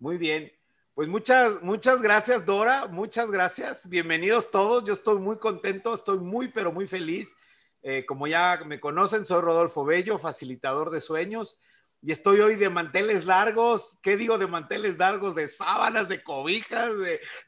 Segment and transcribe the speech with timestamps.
[0.00, 0.50] Muy bien.
[0.94, 2.86] Pues muchas, muchas gracias, Dora.
[2.86, 3.86] Muchas gracias.
[3.86, 4.82] Bienvenidos todos.
[4.84, 7.36] Yo estoy muy contento, estoy muy, pero muy feliz.
[7.82, 11.60] Eh, como ya me conocen, soy Rodolfo Bello, facilitador de sueños.
[12.00, 13.98] Y estoy hoy de manteles largos.
[14.00, 15.34] ¿Qué digo de manteles largos?
[15.34, 16.92] De sábanas, de cobijas,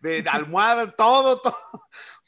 [0.03, 1.57] de, almohadas, todo, todo.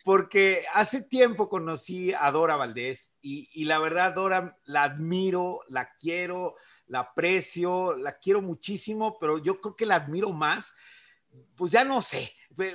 [0.06, 6.56] Porque hace tiempo conocí a Dora Valdés y la verdad, Dora, la admiro, la quiero,
[6.94, 10.74] la aprecio, la quiero muchísimo, pero yo creo que la admiro más
[11.56, 12.32] pues ya no sé.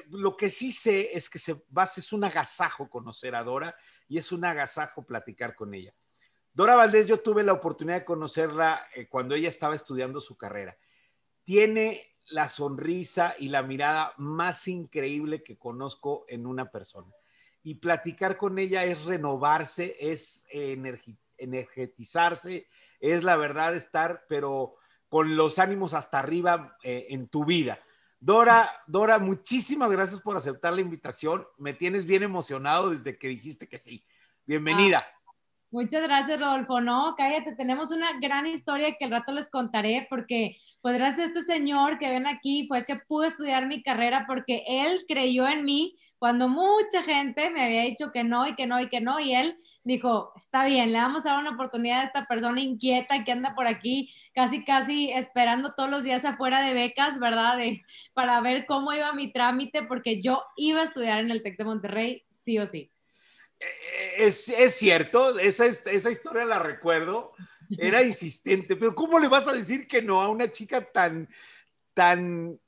[0.09, 1.63] Lo que sí sé es que se
[1.97, 3.75] es un agasajo conocer a Dora
[4.07, 5.93] y es un agasajo platicar con ella.
[6.53, 10.77] Dora Valdés, yo tuve la oportunidad de conocerla eh, cuando ella estaba estudiando su carrera.
[11.45, 17.13] Tiene la sonrisa y la mirada más increíble que conozco en una persona.
[17.63, 20.45] Y platicar con ella es renovarse, es
[21.37, 22.67] energetizarse,
[22.99, 24.75] es la verdad estar, pero
[25.09, 27.79] con los ánimos hasta arriba eh, en tu vida.
[28.19, 31.47] Dora, Dora, muchísimas gracias por aceptar la invitación.
[31.57, 34.03] Me tienes bien emocionado desde que dijiste que sí.
[34.45, 35.05] Bienvenida.
[35.07, 35.31] Ah,
[35.71, 36.81] muchas gracias, Rodolfo.
[36.81, 41.43] No, cállate, tenemos una gran historia que al rato les contaré porque pues gracias este
[41.43, 45.97] señor que ven aquí fue que pude estudiar mi carrera porque él creyó en mí
[46.17, 49.33] cuando mucha gente me había dicho que no y que no y que no y
[49.33, 49.57] él
[49.89, 53.55] dijo, está bien, le vamos a dar una oportunidad a esta persona inquieta que anda
[53.55, 57.57] por aquí casi, casi esperando todos los días afuera de becas, ¿verdad?
[58.13, 61.63] Para ver cómo iba mi trámite, porque yo iba a estudiar en el TEC de
[61.63, 62.91] Monterrey, sí o sí.
[63.59, 63.65] Eh,
[64.19, 67.33] es, es cierto, esa, esa historia la recuerdo,
[67.77, 71.27] era insistente, pero ¿cómo le vas a decir que no a una chica tan,
[71.93, 72.59] tan,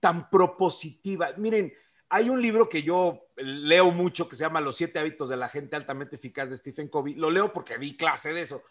[0.00, 1.34] tan propositiva?
[1.36, 1.72] Miren,
[2.14, 5.48] hay un libro que yo leo mucho que se llama Los siete hábitos de la
[5.48, 7.14] gente altamente eficaz de Stephen Covey.
[7.14, 8.62] Lo leo porque vi clase de eso,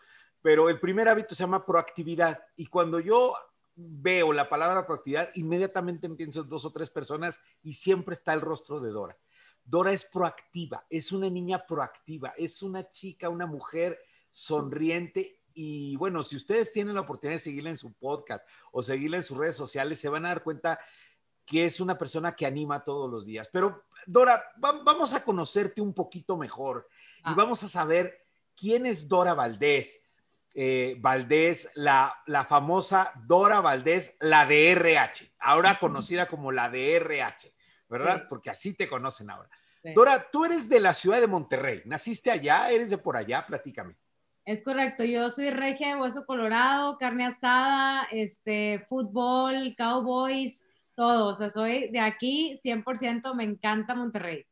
[0.43, 2.39] pero el primer hábito se llama proactividad.
[2.55, 3.33] Y cuando yo
[3.75, 8.41] veo la palabra proactividad, inmediatamente pienso en dos o tres personas y siempre está el
[8.41, 9.17] rostro de Dora.
[9.63, 13.99] Dora es proactiva, es una niña proactiva, es una chica, una mujer
[14.29, 19.17] sonriente y bueno, si ustedes tienen la oportunidad de seguirla en su podcast o seguirla
[19.17, 20.79] en sus redes sociales, se van a dar cuenta
[21.51, 23.49] que es una persona que anima todos los días.
[23.51, 27.33] Pero, Dora, vamos a conocerte un poquito mejor y ah.
[27.35, 28.23] vamos a saber
[28.55, 30.01] quién es Dora Valdés.
[30.53, 36.95] Eh, Valdés, la, la, famosa Dora Valdés, la de RH, ahora conocida como la de
[36.95, 37.53] RH,
[37.89, 38.27] ¿verdad?
[38.29, 39.49] Porque así te conocen ahora.
[39.93, 42.69] Dora, tú eres de la ciudad de Monterrey, ¿naciste allá?
[42.69, 43.45] ¿Eres de por allá?
[43.45, 43.97] Platícame.
[44.45, 50.65] Es correcto, yo soy regia de hueso colorado, carne asada, este, fútbol, cowboys,
[51.01, 54.45] todo, o sea, soy de aquí 100%, me encanta Monterrey.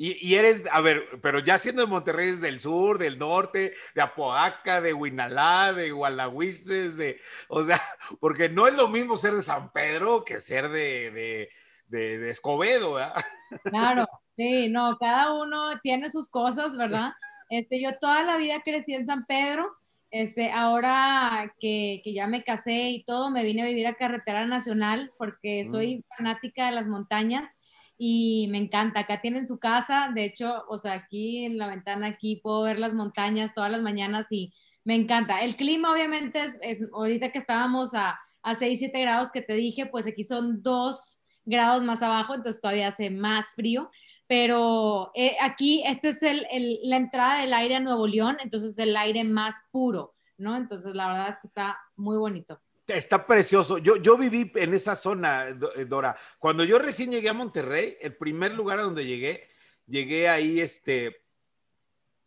[0.00, 4.00] Y, eres, a ver, pero ya siendo de Monterrey es del sur, del norte, de
[4.00, 7.82] Apodaca, de Huinalá, de Gualahuises, de, o sea,
[8.20, 11.50] porque no es lo mismo ser de San Pedro que ser de,
[11.88, 13.24] de, de Escobedo, ¿verdad?
[13.64, 14.06] Claro,
[14.36, 17.10] sí, no, cada uno tiene sus cosas, ¿verdad?
[17.50, 19.74] Este, yo toda la vida crecí en San Pedro,
[20.10, 24.46] este, ahora que, que, ya me casé y todo, me vine a vivir a Carretera
[24.46, 26.02] Nacional porque soy mm.
[26.16, 27.58] fanática de las montañas
[27.98, 29.00] y me encanta.
[29.00, 32.78] Acá tienen su casa, de hecho, o sea, aquí en la ventana, aquí puedo ver
[32.78, 34.54] las montañas todas las mañanas y
[34.84, 35.42] me encanta.
[35.42, 39.54] El clima, obviamente, es, es ahorita que estábamos a, a 6, 7 grados que te
[39.54, 43.90] dije, pues aquí son 2 grados más abajo, entonces todavía hace más frío
[44.28, 46.46] pero eh, aquí esta es el,
[46.82, 50.54] la entrada del aire a Nuevo León, entonces el aire más puro, ¿no?
[50.54, 52.60] Entonces la verdad es que está muy bonito.
[52.86, 53.78] Está precioso.
[53.78, 56.14] Yo, yo viví en esa zona, eh, Dora.
[56.38, 59.48] Cuando yo recién llegué a Monterrey, el primer lugar a donde llegué,
[59.86, 61.22] llegué ahí, este,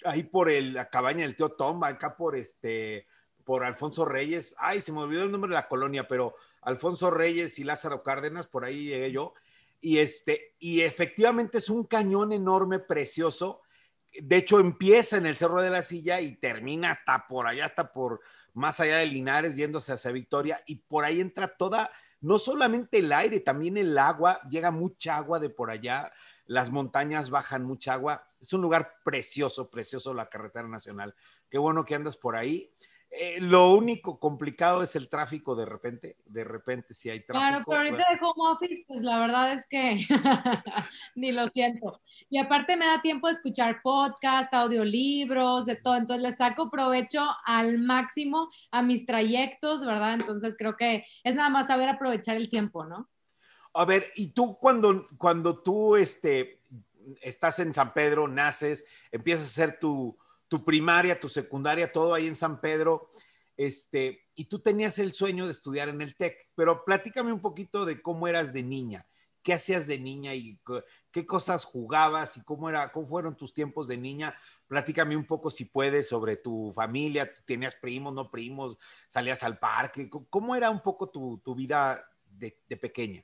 [0.03, 3.06] ahí por el, la cabaña del tío Tom, acá por este,
[3.44, 4.56] por Alfonso Reyes.
[4.57, 8.47] Ay, se me olvidó el nombre de la colonia, pero Alfonso Reyes y Lázaro Cárdenas,
[8.47, 9.35] por ahí llegué yo
[9.81, 13.62] y, este, y efectivamente es un cañón enorme, precioso.
[14.14, 17.92] De hecho, empieza en el Cerro de la Silla y termina hasta por allá, hasta
[17.92, 18.22] por
[18.53, 20.62] más allá de Linares, yéndose hacia Victoria.
[20.68, 24.39] Y por ahí entra toda, no solamente el aire, también el agua.
[24.50, 26.12] Llega mucha agua de por allá.
[26.45, 28.28] Las montañas bajan mucha agua.
[28.39, 31.16] Es un lugar precioso, precioso la carretera nacional.
[31.50, 32.72] Qué bueno que andas por ahí.
[33.13, 37.46] Eh, lo único complicado es el tráfico de repente, de repente si hay tráfico.
[37.46, 40.08] Claro, pero ahorita de home office, pues la verdad es que
[41.16, 42.00] ni lo siento.
[42.30, 47.28] Y aparte me da tiempo de escuchar podcast, audiolibros, de todo, entonces le saco provecho
[47.44, 50.14] al máximo a mis trayectos, ¿verdad?
[50.14, 53.10] Entonces creo que es nada más saber aprovechar el tiempo, ¿no?
[53.74, 56.62] A ver, y tú cuando, cuando tú este,
[57.22, 60.18] estás en San Pedro, naces, empiezas a hacer tu,
[60.51, 63.07] tu primaria, tu secundaria, todo ahí en San Pedro.
[63.56, 67.86] Este, y tú tenías el sueño de estudiar en el TEC, pero platícame un poquito
[67.86, 69.07] de cómo eras de niña,
[69.44, 70.59] qué hacías de niña y
[71.09, 74.36] qué cosas jugabas y cómo, era, cómo fueron tus tiempos de niña.
[74.68, 77.31] Platícame un poco, si puedes, sobre tu familia.
[77.45, 78.77] ¿Tenías primos, no primos?
[79.07, 80.09] ¿Salías al parque?
[80.09, 83.24] ¿Cómo era un poco tu, tu vida de, de, pequeña?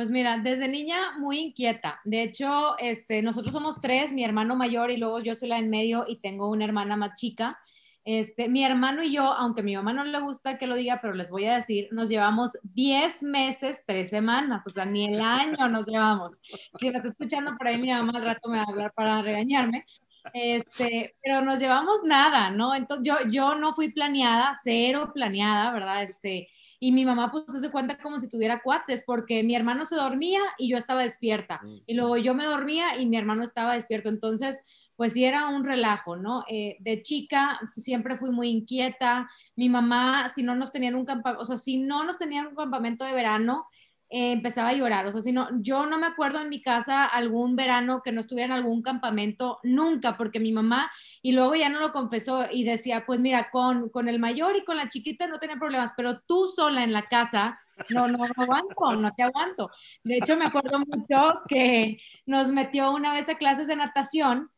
[0.00, 2.00] Pues mira, desde niña muy inquieta.
[2.04, 5.68] De hecho, este, nosotros somos tres, mi hermano mayor y luego yo soy la en
[5.68, 7.58] medio y tengo una hermana más chica.
[8.02, 11.00] Este, mi hermano y yo, aunque a mi mamá no le gusta que lo diga,
[11.02, 15.20] pero les voy a decir, nos llevamos 10 meses, 3 semanas, o sea, ni el
[15.20, 16.40] año nos llevamos.
[16.80, 19.20] Si me está escuchando por ahí, mi mamá al rato me va a hablar para
[19.20, 19.84] regañarme.
[20.32, 22.74] Este, pero nos llevamos nada, ¿no?
[22.74, 26.02] Entonces yo, yo no fui planeada, cero planeada, ¿verdad?
[26.04, 26.48] Este,
[26.80, 30.40] y mi mamá pues se cuenta como si tuviera cuates, porque mi hermano se dormía
[30.58, 31.82] y yo estaba despierta, mm.
[31.86, 34.64] y luego yo me dormía y mi hermano estaba despierto, entonces
[34.96, 36.44] pues sí era un relajo, ¿no?
[36.46, 39.30] Eh, de chica siempre fui muy inquieta.
[39.56, 42.54] Mi mamá, si no nos tenían un campamento, o sea, si no nos tenían un
[42.54, 43.66] campamento de verano,
[44.12, 45.06] eh, empezaba a llorar.
[45.06, 48.22] O sea, si no, yo no me acuerdo en mi casa algún verano que no
[48.22, 50.90] estuviera en algún campamento, nunca, porque mi mamá,
[51.22, 54.64] y luego ya no lo confesó y decía, pues mira, con, con el mayor y
[54.64, 58.24] con la chiquita no tenía problemas, pero tú sola en la casa, no, no, no
[58.36, 59.70] aguanto, no te aguanto.
[60.02, 64.50] De hecho, me acuerdo mucho que nos metió una vez a clases de natación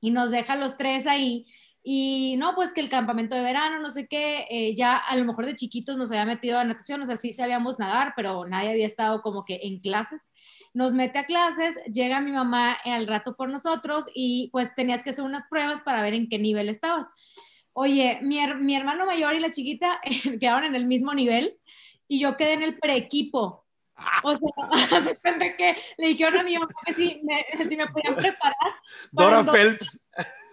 [0.00, 1.46] y nos deja los tres ahí.
[1.88, 5.24] Y no, pues que el campamento de verano, no sé qué, eh, ya a lo
[5.24, 8.70] mejor de chiquitos nos había metido a natación, o sea, sí sabíamos nadar, pero nadie
[8.70, 10.32] había estado como que en clases.
[10.74, 15.10] Nos mete a clases, llega mi mamá al rato por nosotros y pues tenías que
[15.10, 17.12] hacer unas pruebas para ver en qué nivel estabas.
[17.72, 20.00] Oye, mi, mi hermano mayor y la chiquita
[20.40, 21.56] quedaron en el mismo nivel
[22.08, 23.64] y yo quedé en el preequipo.
[24.24, 28.16] O sea, cuenta que le dijeron a mi mamá que si me, si me podían
[28.16, 28.74] preparar.
[29.12, 30.00] Dora Phelps.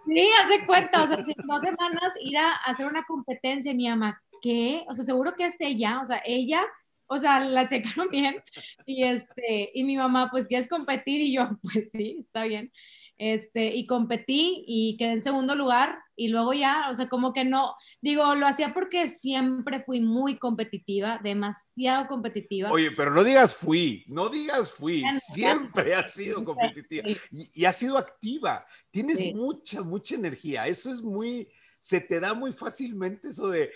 [0.05, 4.21] Sí, hace cuenta, o sea, si dos semanas ir a hacer una competencia, mi mamá,
[4.41, 4.83] ¿qué?
[4.89, 6.61] O sea, seguro que es ella, o sea, ella,
[7.07, 8.43] o sea, la checaron bien,
[8.85, 11.21] y este, y mi mamá, pues, ¿quieres competir?
[11.21, 12.71] Y yo, pues sí, está bien
[13.17, 17.43] este, y competí y quedé en segundo lugar y luego ya, o sea, como que
[17.43, 22.71] no, digo, lo hacía porque siempre fui muy competitiva, demasiado competitiva.
[22.71, 27.97] Oye, pero no digas fui, no digas fui, siempre has sido competitiva y, has sido
[27.97, 31.47] activa, tienes mucha, mucha energía, eso es muy,
[31.79, 33.71] se te da muy fácilmente eso de,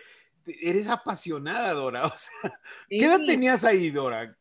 [0.62, 2.60] eres apasionada, Dora, o sea,
[2.90, 4.38] ¿qué edad tenías ahí, Dora?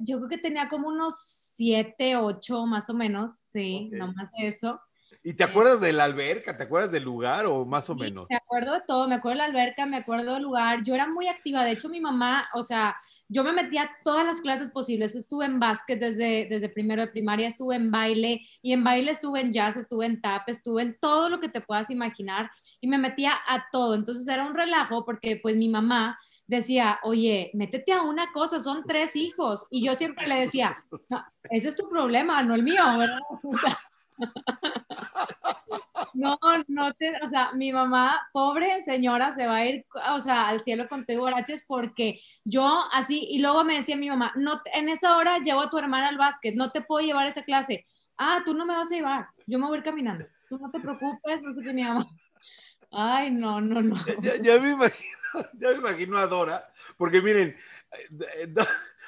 [0.00, 4.48] yo creo que tenía como unos siete, ocho más o menos, sí, no más de
[4.48, 4.78] eso.
[5.22, 6.56] ¿Y te acuerdas de la alberca?
[6.56, 8.26] ¿Te acuerdas del lugar o más o menos?
[8.28, 10.84] Me acuerdo de todo, me acuerdo de la alberca, me acuerdo del lugar.
[10.84, 12.94] Yo era muy activa, de hecho mi mamá, o sea,
[13.28, 15.16] yo me metía a todas las clases posibles.
[15.16, 19.40] Estuve en básquet desde, desde primero de primaria, estuve en baile y en baile estuve
[19.40, 22.50] en jazz, estuve en tap, estuve en todo lo que te puedas imaginar
[22.80, 23.94] y me metía a todo.
[23.94, 28.84] Entonces era un relajo porque pues mi mamá decía, oye, métete a una cosa, son
[28.86, 29.66] tres hijos.
[29.70, 30.84] Y yo siempre le decía,
[31.50, 33.20] ese es tu problema, no el mío, ¿verdad?
[36.14, 36.38] No,
[36.68, 39.84] no te, o sea, mi mamá, pobre señora, se va a ir,
[40.14, 44.08] o sea, al cielo con y borraches porque yo así, y luego me decía mi
[44.08, 47.26] mamá, no, en esa hora llevo a tu hermana al básquet, no te puedo llevar
[47.26, 47.86] a esa clase.
[48.16, 50.24] Ah, tú no me vas a llevar, yo me voy a ir caminando.
[50.48, 52.06] Tú no te preocupes, no sé qué mi mamá.
[52.90, 53.96] Ay, no, no, no.
[54.42, 55.16] Ya, me imagino,
[55.54, 57.56] ya me imagino a Dora, porque miren,
[58.10, 58.54] eh,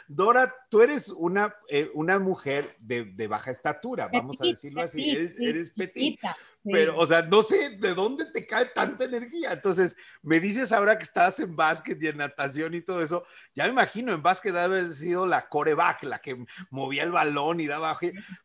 [0.08, 5.38] Dora, tú eres una, eh, una mujer de, baja estatura, vamos a decirlo así, eres,
[5.38, 6.34] eres petita.
[6.64, 9.52] Pero, o sea, no sé de dónde te cae tanta energía.
[9.52, 13.24] Entonces, me dices ahora que estabas en básquet y en natación y todo eso,
[13.54, 17.66] ya me imagino, en básquet haber sido la coreback, la que movía el balón y
[17.66, 17.98] daba...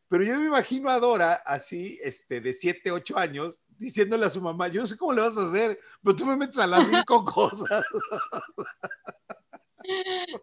[0.07, 4.41] Pero yo me imagino a Dora así, este, de 7, 8 años, diciéndole a su
[4.41, 6.87] mamá, yo no sé cómo le vas a hacer, pero tú me metes a las
[6.87, 7.83] cinco cosas.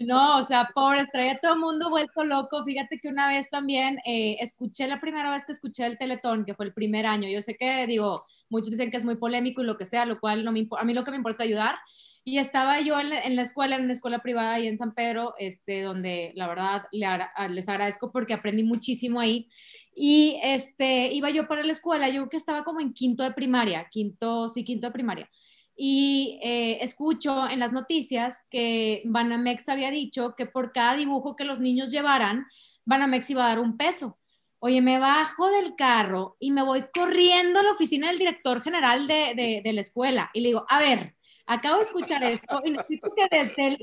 [0.00, 2.62] No, o sea, pobre, traía todo el mundo vuelto loco.
[2.64, 6.54] Fíjate que una vez también eh, escuché la primera vez que escuché el Teletón, que
[6.54, 7.28] fue el primer año.
[7.28, 10.20] Yo sé que, digo, muchos dicen que es muy polémico y lo que sea, lo
[10.20, 11.76] cual no me a mí lo que me importa es ayudar.
[12.22, 15.82] Y estaba yo en la, escuela, en una escuela privada ahí en San Pedro, este,
[15.82, 19.48] donde la verdad les agradezco porque aprendí muchísimo ahí.
[19.94, 23.88] Y este, iba yo para la escuela, yo que estaba como en quinto de primaria,
[23.90, 25.30] quinto, sí, quinto de primaria.
[25.74, 31.44] Y eh, escucho en las noticias que Banamex había dicho que por cada dibujo que
[31.44, 32.46] los niños llevaran,
[32.84, 34.18] Banamex iba a dar un peso.
[34.58, 39.06] Oye, me bajo del carro y me voy corriendo a la oficina del director general
[39.06, 41.14] de, de la escuela y le digo, a ver,
[41.50, 43.26] acabo de escuchar esto y necesito que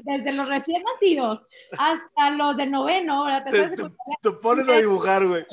[0.06, 1.48] desde, los recién nacidos
[1.78, 3.44] hasta los de noveno, ¿verdad?
[3.44, 5.46] Te, te, pones a dibujar, güey.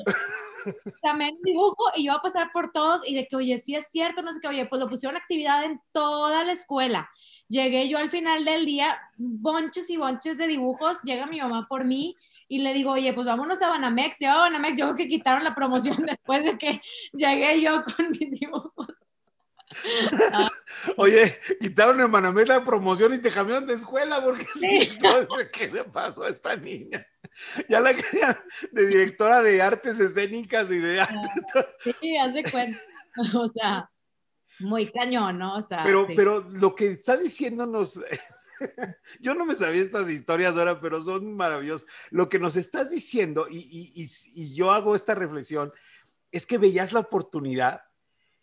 [1.01, 3.89] También dibujo y yo voy a pasar por todos y de que, oye, sí es
[3.89, 7.09] cierto, no sé qué, oye, pues lo pusieron actividad en toda la escuela.
[7.49, 11.83] Llegué yo al final del día, bonches y bonches de dibujos, llega mi mamá por
[11.83, 12.15] mí
[12.47, 14.21] y le digo, oye, pues vámonos a Banamex.
[14.21, 16.81] Y a Banamex, yo creo que quitaron la promoción después de que
[17.13, 18.71] llegué yo con mis dibujos.
[20.97, 24.45] Oye, quitaron en Banamex la promoción y te cambiaron de escuela porque
[25.53, 27.05] ¿qué le pasó a esta niña?
[27.67, 28.37] Ya la querían
[28.71, 31.29] de directora de artes escénicas y de arte.
[31.99, 32.79] Sí, hace cuenta.
[33.33, 33.89] O sea,
[34.59, 35.57] muy cañón, ¿no?
[35.57, 37.99] O sea, pero, pero lo que está diciéndonos,
[39.19, 41.87] yo no me sabía estas historias ahora, pero son maravillosas.
[42.09, 44.07] Lo que nos estás diciendo, y,
[44.53, 45.73] yo hago esta reflexión,
[46.31, 47.81] es que veías la oportunidad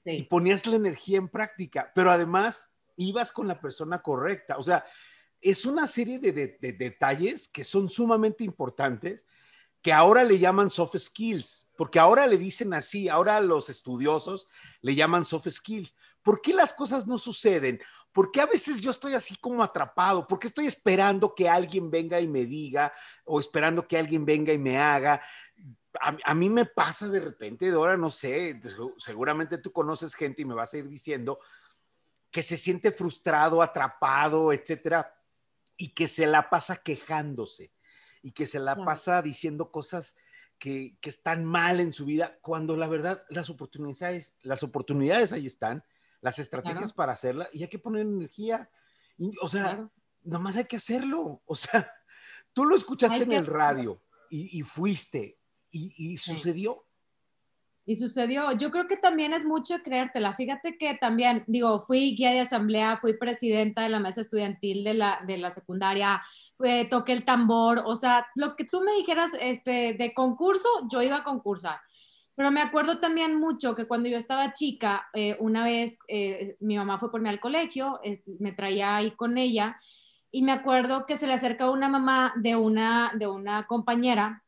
[0.04, 4.56] y ponías la energía en práctica, pero además ibas con la persona correcta.
[4.58, 4.84] O sea,
[5.40, 9.26] es una serie de, de detalles que son sumamente importantes
[9.82, 14.46] que ahora le llaman soft skills, porque ahora le dicen así, ahora los estudiosos
[14.80, 15.94] le llaman soft skills.
[16.22, 17.80] ¿Por qué las cosas no suceden?
[18.12, 20.26] ¿Por qué a veces yo estoy así como atrapado?
[20.26, 22.92] ¿Por qué estoy esperando que alguien venga y me diga
[23.24, 25.20] o esperando que alguien venga y me haga?
[26.00, 28.60] A, mí me pasa de repente, Dora, no sé,
[28.96, 31.38] seguramente tú conoces gente y me vas a ir diciendo
[32.30, 35.14] que se siente frustrado, atrapado, etcétera,
[35.76, 37.72] y que se la pasa quejándose
[38.22, 40.16] y que se la pasa diciendo cosas
[40.58, 45.46] que, que, están mal en su vida, cuando la verdad las oportunidades, las oportunidades ahí
[45.46, 45.84] están,
[46.22, 48.70] las estrategias para hacerla y hay que poner energía.
[49.42, 49.90] o sea,
[50.22, 51.42] nomás hay que hacerlo.
[51.44, 51.92] O sea,
[52.52, 55.38] tú lo escuchaste en el radio y, fuiste
[55.72, 56.84] y, sucedió.
[57.84, 58.52] Y sucedió.
[58.52, 60.34] Yo creo que también es mucho creértela.
[60.34, 64.94] Fíjate que también, digo, fui guía de asamblea, fui presidenta de la mesa estudiantil de
[64.94, 66.22] la, de la secundaria,
[66.90, 71.16] toqué el tambor, o sea, lo que tú me dijeras este, de concurso, yo iba
[71.16, 71.80] a concursar.
[72.34, 76.76] Pero me acuerdo también mucho que cuando yo estaba chica, eh, una vez eh, mi
[76.76, 78.00] mamá fue por mí al colegio,
[78.38, 79.76] me traía ahí con ella,
[80.30, 84.41] y me acuerdo que se le acerca una mamá de una, de una compañera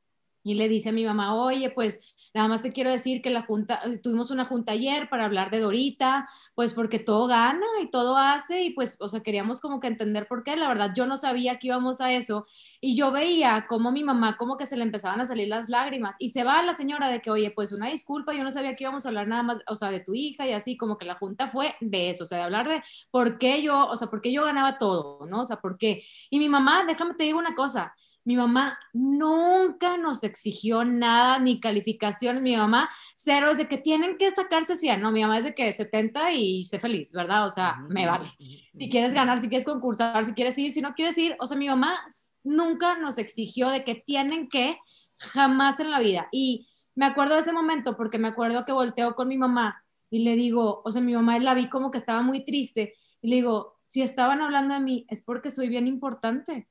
[0.44, 2.00] y le dice a mi mamá, oye, pues
[2.34, 5.60] nada más te quiero decir que la junta, tuvimos una junta ayer para hablar de
[5.60, 9.86] Dorita, pues porque todo gana y todo hace y pues, o sea, queríamos como que
[9.86, 12.46] entender por qué, la verdad, yo no sabía que íbamos a eso
[12.80, 16.16] y yo veía como mi mamá como que se le empezaban a salir las lágrimas
[16.18, 18.84] y se va la señora de que, oye, pues una disculpa, yo no sabía que
[18.84, 21.14] íbamos a hablar nada más, o sea, de tu hija y así, como que la
[21.14, 24.20] junta fue de eso, o sea, de hablar de por qué yo, o sea, por
[24.20, 25.42] qué yo ganaba todo, ¿no?
[25.42, 26.04] O sea, por qué.
[26.30, 31.60] Y mi mamá, déjame te digo una cosa, mi mamá nunca nos exigió nada, ni
[31.60, 32.42] calificaciones.
[32.42, 35.00] Mi mamá, cero, es de que tienen que sacarse 100.
[35.00, 37.46] No, mi mamá es de que 70 y sé feliz, ¿verdad?
[37.46, 38.32] O sea, me vale.
[38.72, 41.36] Si quieres ganar, si quieres concursar, si quieres ir, si no quieres ir.
[41.38, 42.00] O sea, mi mamá
[42.42, 44.78] nunca nos exigió de que tienen que,
[45.18, 46.28] jamás en la vida.
[46.32, 50.20] Y me acuerdo de ese momento porque me acuerdo que volteo con mi mamá y
[50.20, 52.94] le digo, o sea, mi mamá la vi como que estaba muy triste.
[53.20, 56.68] Y le digo, si estaban hablando de mí, es porque soy bien importante,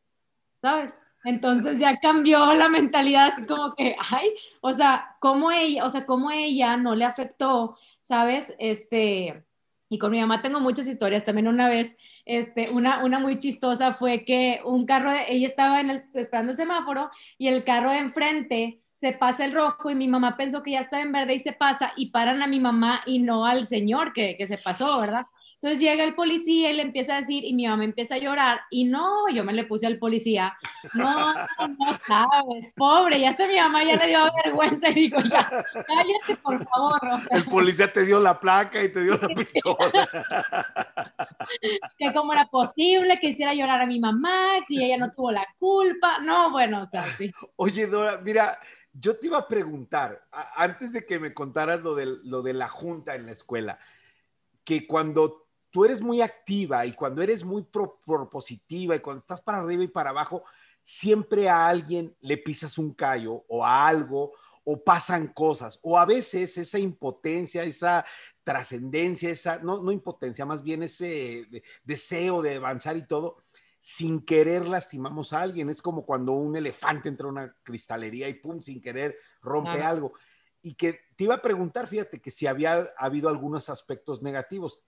[0.62, 1.00] ¿sabes?
[1.24, 6.06] Entonces ya cambió la mentalidad, así como que, ay, o sea, cómo ella, o sea,
[6.06, 8.53] cómo ella no le afectó, ¿sabes?
[8.60, 9.44] Este,
[9.89, 11.24] y con mi mamá tengo muchas historias.
[11.24, 15.80] También una vez, este, una, una muy chistosa fue que un carro, de, ella estaba
[15.80, 19.96] en el, esperando el semáforo y el carro de enfrente se pasa el rojo y
[19.96, 22.60] mi mamá pensó que ya estaba en verde y se pasa y paran a mi
[22.60, 25.25] mamá y no al señor que, que se pasó, ¿verdad?
[25.63, 28.60] Entonces llega el policía y le empieza a decir, y mi mamá empieza a llorar,
[28.70, 30.58] y no, yo me le puse al policía,
[30.93, 35.63] no, no sabes, pobre, ya hasta mi mamá ya le dio vergüenza y dijo, ya,
[35.74, 37.00] cállate por favor.
[37.32, 40.10] el policía te dio la placa y te dio la pistola.
[41.98, 45.48] que cómo era posible que hiciera llorar a mi mamá, si ella no tuvo la
[45.58, 47.32] culpa, no, bueno, o sea, sí.
[47.55, 48.60] Oye, Dora, mira,
[48.91, 50.27] yo te iba a preguntar,
[50.58, 53.79] antes de que me contaras lo de, lo de la junta en la escuela,
[54.65, 55.42] que cuando
[55.74, 59.88] tú eres muy activa y cuando eres muy propositiva y cuando estás para arriba y
[59.88, 60.44] para abajo,
[60.84, 66.06] siempre a alguien le pisas un callo o a algo o pasan cosas o a
[66.06, 68.06] veces esa impotencia, esa
[68.44, 71.48] trascendencia, esa, no, no impotencia, más bien ese
[71.84, 73.38] deseo de avanzar y todo,
[73.80, 75.72] sin querer lastimamos a alguien.
[75.72, 80.13] Es como cuando un elefante entra a una cristalería y pum, sin querer rompe algo.
[80.62, 84.80] Y que te iba a preguntar, fíjate, que si había habido algunos aspectos negativos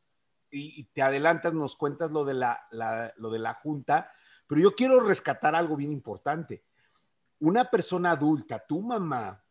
[0.56, 2.68] y, te adelantas, nos cuentas lo de la,
[3.18, 4.12] lo de la junta,
[4.48, 6.64] pero yo quiero rescatar algo bien importante.
[7.40, 9.44] Una persona adulta, tu mamá,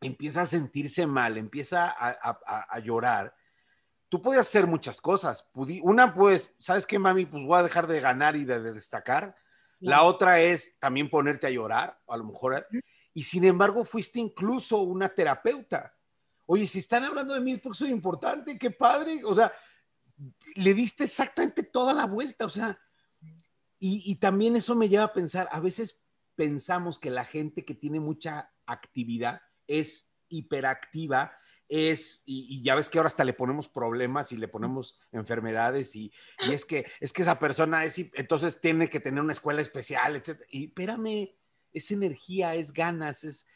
[0.00, 3.34] empieza a sentirse mal, empieza a, llorar.
[4.08, 5.46] Tú puedes hacer muchas cosas.
[5.82, 7.26] Una, pues, ¿sabes qué, mami?
[7.26, 9.36] Pues voy a dejar de ganar y de, destacar.
[9.80, 12.66] La otra es también ponerte a llorar, a lo mejor.
[13.14, 15.94] Y sin embargo, fuiste incluso una terapeuta.
[16.46, 19.20] Oye, si están hablando de mí es porque soy importante, qué padre.
[19.24, 19.52] O sea,
[20.56, 22.78] le diste exactamente toda la vuelta, o sea,
[23.80, 26.02] y, también eso me lleva a pensar, a veces
[26.34, 31.32] pensamos que la gente que tiene mucha actividad es hiperactiva,
[31.68, 36.12] es, y, ya ves que ahora hasta le ponemos problemas y le ponemos enfermedades y,
[36.40, 40.16] y, es, que, es que esa persona es, entonces tiene que tener una escuela especial,
[40.16, 40.40] etc.
[40.50, 41.36] Y espérame,
[41.72, 43.46] es energía, es ganas, es...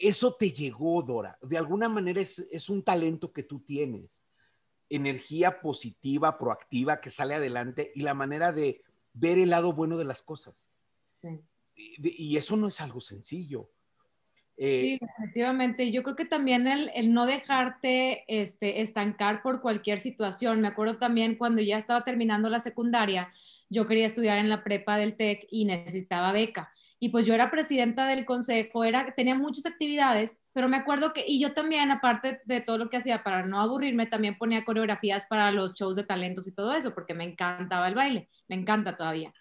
[0.00, 1.36] Eso te llegó, Dora.
[1.42, 4.22] De alguna manera es, es un talento que tú tienes.
[4.90, 10.04] Energía positiva, proactiva, que sale adelante y la manera de ver el lado bueno de
[10.04, 10.66] las cosas.
[11.12, 11.28] Sí.
[11.74, 13.70] Y, y eso no es algo sencillo
[14.58, 15.92] eh, sí, definitivamente.
[15.92, 20.60] Yo creo que también el, el, no dejarte este, estancar por cualquier situación.
[20.60, 23.32] Me acuerdo también cuando ya estaba terminando la secundaria,
[23.70, 26.72] yo quería estudiar en la prepa del TEC y necesitaba beca.
[27.00, 31.24] Y pues yo era presidenta del consejo, era, tenía muchas actividades, pero me acuerdo que,
[31.26, 35.26] y yo también, aparte de todo lo que hacía para no aburrirme, también ponía coreografías
[35.26, 38.96] para los shows de talentos y todo eso, porque me encantaba el baile, me encanta
[38.96, 39.32] todavía.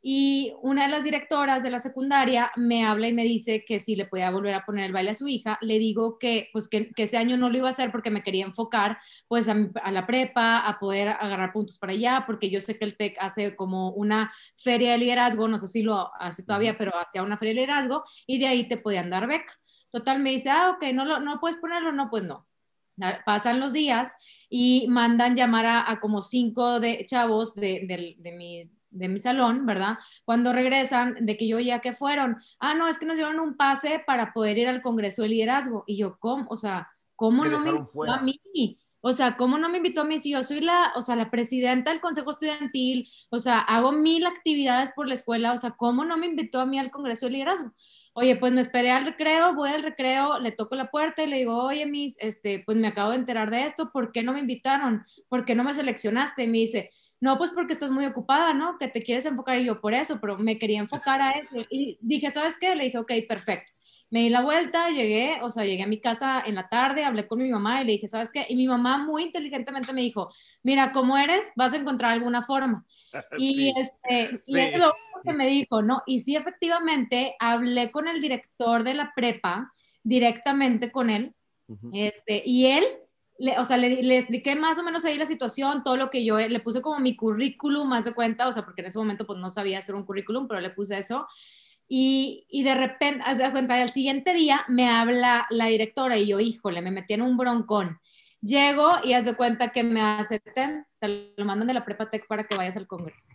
[0.00, 3.96] Y una de las directoras de la secundaria me habla y me dice que si
[3.96, 5.58] le podía volver a poner el baile a su hija.
[5.60, 8.44] Le digo que, pues que, ese año no lo iba a hacer porque me quería
[8.44, 9.56] enfocar pues a,
[9.90, 13.56] la prepa, a poder agarrar puntos para allá, porque yo sé que el TEC hace
[13.56, 17.54] como una feria de liderazgo, no sé si lo hace todavía, pero hacía una feria
[17.54, 19.52] de liderazgo y de ahí te podían dar beca.
[19.90, 22.46] Total, me dice, ah, ok, no, lo, no puedes ponerlo, no, pues no.
[23.24, 24.12] Pasan los días
[24.48, 29.98] y mandan llamar a, como cinco de chavos de, de mi de mi salón, ¿verdad?
[30.24, 33.56] Cuando regresan, de que yo ya que fueron, ah, no, es que nos dieron un
[33.56, 35.84] pase para poder ir al Congreso de Liderazgo.
[35.86, 36.46] Y yo, ¿cómo?
[36.50, 38.78] O sea, ¿cómo no me invitó a mí?
[39.00, 41.30] O sea, ¿cómo no me invitó a mí si yo soy la, o sea, la
[41.30, 43.08] presidenta del Consejo Estudiantil?
[43.30, 46.66] O sea, hago mil actividades por la escuela, o sea, ¿cómo no me invitó a
[46.66, 47.72] mí al Congreso de Liderazgo?
[48.14, 51.36] Oye, pues me esperé al recreo, voy al recreo, le toco la puerta y le
[51.36, 54.40] digo, oye, mis, este, pues me acabo de enterar de esto, ¿por qué no me
[54.40, 55.04] invitaron?
[55.28, 56.42] ¿Por qué no me seleccionaste?
[56.42, 58.78] Y me dice, no, pues porque estás muy ocupada, ¿no?
[58.78, 61.56] Que te quieres enfocar y yo por eso, pero me quería enfocar a eso.
[61.70, 62.74] Y dije, ¿sabes qué?
[62.74, 63.72] Le dije, ok, perfecto.
[64.10, 67.26] Me di la vuelta, llegué, o sea, llegué a mi casa en la tarde, hablé
[67.26, 68.46] con mi mamá y le dije, ¿sabes qué?
[68.48, 72.84] Y mi mamá muy inteligentemente me dijo, mira, como eres, vas a encontrar alguna forma.
[73.38, 74.92] Y, este, y eso es lo
[75.24, 76.02] que me dijo, ¿no?
[76.06, 81.34] Y sí, efectivamente, hablé con el director de la prepa, directamente con él,
[81.92, 82.84] este, y él
[83.38, 86.24] le, o sea, le, le, expliqué más o menos ahí la situación, todo lo que
[86.24, 89.26] yo le puse como mi currículum, más de cuenta, o sea, porque en ese momento
[89.26, 91.26] pues no sabía hacer un currículum, pero le puse eso.
[91.88, 96.26] Y, y de repente, haz de cuenta, al siguiente día me habla la directora y
[96.26, 97.98] yo, híjole, me metí en un broncón.
[98.40, 102.26] Llego y haz de cuenta que me acepten, te lo mandan de la Prepa Tech
[102.26, 103.32] para que vayas al Congreso.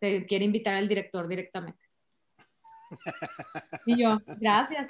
[0.00, 1.85] Te quiere invitar al director directamente.
[3.86, 4.88] Y yo, gracias.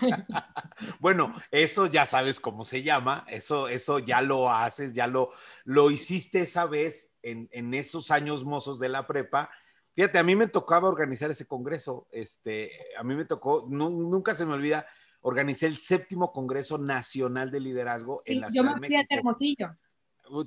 [1.00, 5.30] Bueno, eso ya sabes cómo se llama, eso, eso ya lo haces, ya lo,
[5.64, 9.50] lo hiciste esa vez en, en esos años mozos de la prepa.
[9.94, 14.44] Fíjate, a mí me tocaba organizar ese congreso, este, a mí me tocó, nunca se
[14.44, 14.86] me olvida,
[15.22, 18.92] organicé el séptimo Congreso Nacional de Liderazgo en la Ciudad de México.
[18.92, 19.76] Yo me fui al Hermosillo.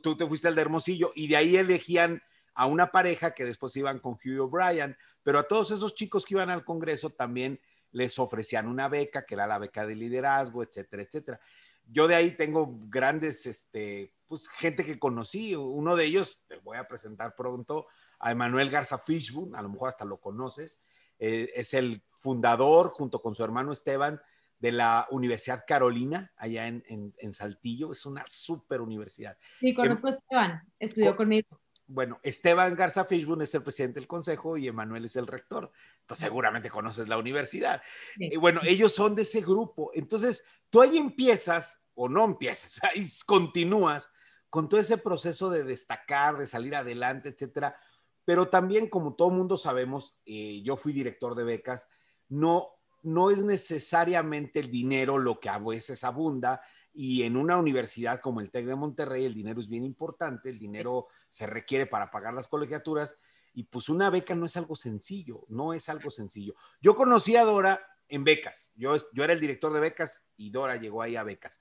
[0.01, 2.21] Tú te fuiste al de Hermosillo y de ahí elegían
[2.53, 4.95] a una pareja que después iban con Hugh O'Brien,
[5.29, 7.61] pero a todos esos chicos que iban al Congreso también
[7.91, 11.39] les ofrecían una beca, que era la beca de liderazgo, etcétera, etcétera.
[11.85, 16.77] Yo de ahí tengo grandes, este, pues gente que conocí, uno de ellos, te voy
[16.77, 17.85] a presentar pronto,
[18.17, 20.79] a Emanuel Garza Fishburne, a lo mejor hasta lo conoces,
[21.19, 24.19] eh, es el fundador junto con su hermano Esteban
[24.57, 29.37] de la Universidad Carolina, allá en, en, Saltillo, es una super universidad.
[29.59, 34.57] Sí, conozco a Esteban, estudió conmigo bueno, Esteban Garza Fishburne es el presidente del consejo
[34.57, 35.71] y Emanuel es el rector.
[36.01, 37.81] Entonces, seguramente conoces la universidad.
[38.15, 39.89] Y bueno, ellos son de ese grupo.
[39.95, 44.09] Entonces, tú ahí empiezas o no empiezas, ahí continúas
[44.51, 47.75] con todo ese proceso de destacar, de salir adelante, etcétera.
[48.23, 51.87] Pero también, como todo mundo sabemos, eh, yo fui director de becas,
[52.27, 52.69] no,
[53.01, 56.61] no es necesariamente el dinero lo que a veces abunda,
[56.93, 60.59] y en una universidad como el TEC de Monterrey el dinero es bien importante, el
[60.59, 63.15] dinero se requiere para pagar las colegiaturas
[63.53, 66.55] y pues una beca no es algo sencillo, no es algo sencillo.
[66.81, 70.75] Yo conocí a Dora en becas, yo, yo era el director de becas y Dora
[70.77, 71.59] llegó ahí a becas.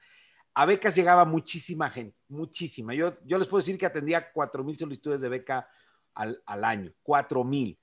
[0.55, 2.95] A becas llegaba muchísima gente, muchísima.
[2.95, 5.69] Yo, yo les puedo decir que atendía 4 mil solicitudes de beca
[6.15, 7.79] al, al año, 4 mil.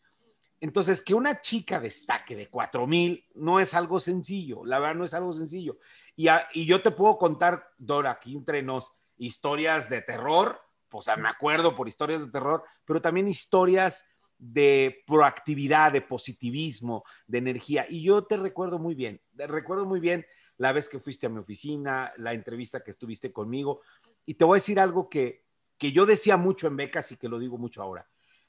[0.59, 5.03] Entonces, que una chica destaque de 4 mil no es algo sencillo, la verdad no
[5.03, 5.77] es algo sencillo.
[6.15, 10.59] Y, y yo te puedo contar, Dora, aquí entre nos, historias de terror,
[10.91, 14.05] o sea, me acuerdo por historias de terror, pero también historias
[14.37, 17.85] de proactividad, de positivismo, de energía.
[17.89, 20.25] Y yo te recuerdo muy bien, te recuerdo muy bien
[20.57, 23.81] la vez que fuiste a mi oficina, la entrevista que estuviste conmigo.
[24.25, 25.45] y te voy a decir algo que,
[25.77, 28.07] que yo decía mucho en becas y que lo digo mucho ahora.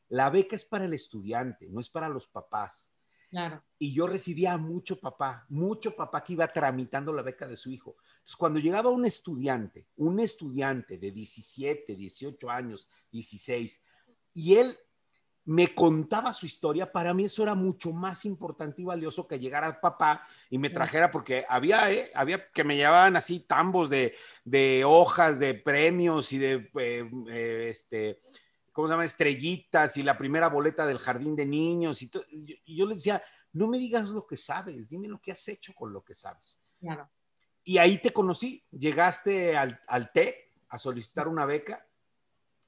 [0.09, 2.93] La beca es para el estudiante, no es para los papás.
[3.29, 3.63] Claro.
[3.79, 7.97] Y yo recibía mucho papá, mucho papá que iba tramitando la beca de su hijo.
[7.99, 13.83] Entonces, cuando llegaba un estudiante, un estudiante de 17, 18 años, 16,
[14.35, 14.79] y él
[15.47, 19.63] me contaba su historia, para mí eso era mucho más importante y valioso que llegar
[19.63, 24.15] al papá y me trajera, porque había, eh, había que me llevaban así tambos de,
[24.45, 28.21] de hojas, de premios y de, eh, eh, este,
[28.77, 29.07] ¿cómo se llama?
[29.07, 32.03] Estrellitas y la primera boleta del jardín de niños.
[32.03, 32.11] Y,
[32.67, 33.23] y yo les decía,
[33.55, 36.61] no me digas lo que sabes, dime lo que has hecho con lo que sabes.
[36.79, 37.11] Claro.
[37.65, 41.87] Y ahí te conocí, llegaste al, al TEC a solicitar una beca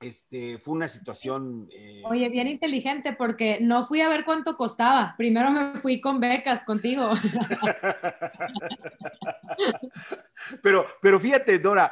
[0.01, 1.69] este, fue una situación...
[1.73, 5.15] Eh, Oye, bien inteligente porque no fui a ver cuánto costaba.
[5.17, 7.11] Primero me fui con becas contigo.
[10.63, 11.91] pero, pero fíjate, Dora,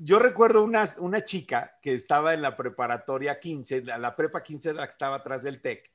[0.00, 4.86] yo recuerdo una, una chica que estaba en la preparatoria 15, la, prepa 15 la
[4.86, 5.92] que estaba atrás del TEC.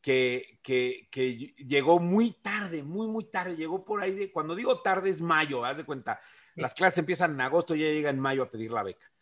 [0.00, 4.80] Que, que, que, llegó muy tarde, muy, muy tarde, llegó por ahí, de, cuando digo
[4.80, 6.18] tarde es mayo, haz de cuenta,
[6.54, 9.12] las clases empiezan en agosto y ella llega en mayo a pedir la beca.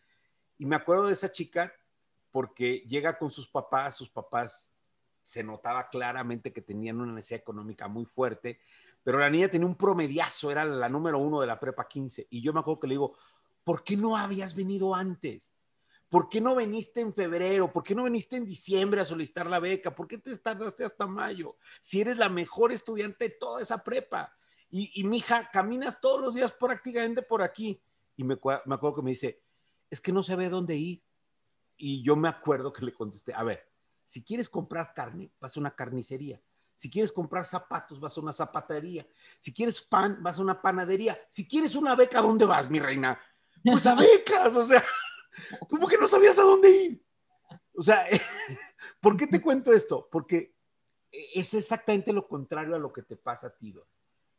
[0.57, 1.73] Y me acuerdo de esa chica
[2.31, 4.73] porque llega con sus papás, sus papás
[5.23, 8.61] se notaba claramente que tenían una necesidad económica muy fuerte,
[9.03, 12.27] pero la niña tenía un promediazo, era la número uno de la prepa 15.
[12.29, 13.17] Y yo me acuerdo que le digo,
[13.63, 15.53] ¿por qué no habías venido antes?
[16.09, 17.71] ¿Por qué no viniste en febrero?
[17.71, 19.93] ¿Por qué no viniste en diciembre a solicitar la beca?
[19.93, 21.57] ¿Por qué te tardaste hasta mayo?
[21.81, 24.33] Si eres la mejor estudiante de toda esa prepa.
[24.71, 27.79] Y, y mi hija, caminas todos los días prácticamente por aquí.
[28.17, 29.43] Y me, me acuerdo que me dice,
[29.89, 31.03] es que no sabe dónde ir.
[31.77, 33.69] Y yo me acuerdo que le contesté, a ver,
[34.03, 36.41] si quieres comprar carne, vas a una carnicería.
[36.73, 39.05] Si quieres comprar zapatos, vas a una zapatería.
[39.37, 41.19] Si quieres pan, vas a una panadería.
[41.29, 43.19] Si quieres una beca, ¿a dónde vas, mi reina?
[43.63, 44.83] Pues a becas, o sea,
[45.67, 47.05] ¿cómo que no sabías a dónde ir?
[47.75, 48.05] O sea,
[49.01, 50.07] ¿por qué te cuento esto?
[50.11, 50.55] Porque
[51.11, 53.73] es exactamente lo contrario a lo que te pasa a ti.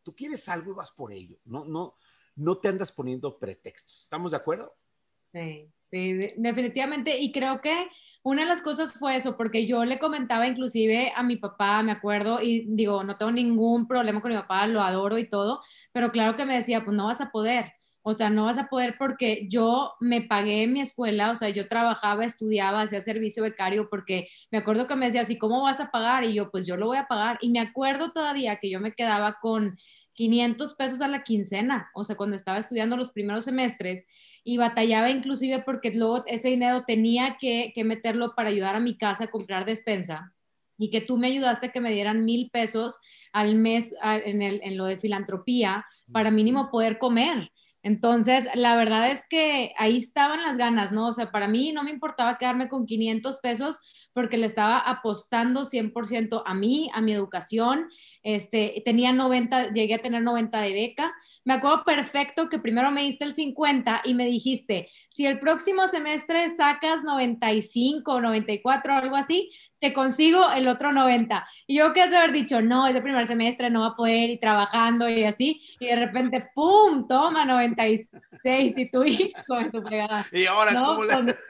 [0.02, 1.38] Tú quieres algo y vas por ello.
[1.44, 1.96] No, no,
[2.36, 4.00] no te andas poniendo pretextos.
[4.02, 4.74] ¿Estamos de acuerdo?
[5.20, 7.18] Sí, sí, definitivamente.
[7.18, 7.88] Y creo que
[8.22, 11.92] una de las cosas fue eso, porque yo le comentaba inclusive a mi papá, me
[11.92, 16.10] acuerdo, y digo, no tengo ningún problema con mi papá, lo adoro y todo, pero
[16.10, 17.72] claro que me decía, pues no vas a poder.
[18.10, 21.68] O sea, no vas a poder porque yo me pagué mi escuela, o sea, yo
[21.68, 25.90] trabajaba, estudiaba, hacía servicio becario, porque me acuerdo que me decía, así, ¿cómo vas a
[25.90, 26.24] pagar?
[26.24, 27.38] Y yo, pues yo lo voy a pagar.
[27.40, 29.78] Y me acuerdo todavía que yo me quedaba con
[30.20, 34.06] 500 pesos a la quincena, o sea, cuando estaba estudiando los primeros semestres
[34.44, 39.24] y batallaba inclusive porque luego ese dinero tenía que, meterlo para ayudar a mi casa
[39.24, 40.34] a comprar despensa
[40.76, 43.00] y que tú me ayudaste a que me dieran mil pesos
[43.32, 47.50] al mes en, en lo de filantropía para mínimo poder comer.
[47.82, 51.08] Entonces, la verdad es que ahí estaban las ganas, ¿no?
[51.08, 53.80] O sea, para mí no me importaba quedarme con 500 pesos
[54.12, 57.88] porque le estaba apostando 100% a mí, a mi educación.
[58.22, 61.12] Este, tenía 90, llegué a tener 90 de beca.
[61.44, 65.86] Me acuerdo perfecto que primero me diste el 50 y me dijiste, si el próximo
[65.86, 71.46] semestre sacas 95 o 94 o algo así, te consigo el otro 90.
[71.66, 73.96] Y yo que has de haber dicho, no, es el primer semestre, no va a
[73.96, 75.62] poder ir trabajando y así.
[75.80, 77.08] Y de repente, ¡pum!
[77.08, 80.26] Toma 96 y tu hijo en tu pegada.
[80.32, 81.36] Y ahora, ¿cómo le...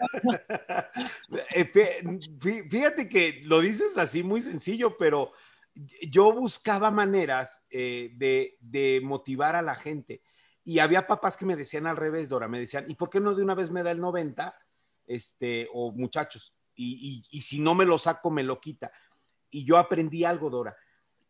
[1.55, 1.71] Eh,
[2.69, 5.33] fíjate que lo dices así muy sencillo, pero
[6.09, 10.23] yo buscaba maneras eh, de, de motivar a la gente.
[10.65, 13.35] Y había papás que me decían al revés, Dora, me decían, ¿y por qué no
[13.35, 14.55] de una vez me da el 90?
[15.07, 18.91] Este, o muchachos, y, si no me lo saco, me lo quita.
[19.51, 20.77] Y yo aprendí algo, Dora.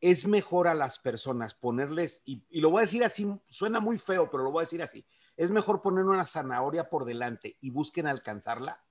[0.01, 4.31] Es mejor a las personas ponerles, y, lo voy a decir así, suena muy feo,
[4.31, 5.05] pero lo voy a decir así,
[5.37, 8.83] es mejor poner una zanahoria por delante y busquen alcanzarla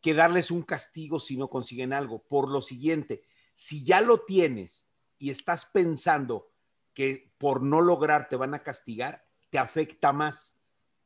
[0.00, 2.22] que darles un castigo si no consiguen algo.
[2.22, 3.22] Por lo siguiente,
[3.54, 4.86] si ya lo tienes
[5.18, 6.50] y estás pensando
[6.94, 10.56] que por no lograr te van a castigar, te afecta más,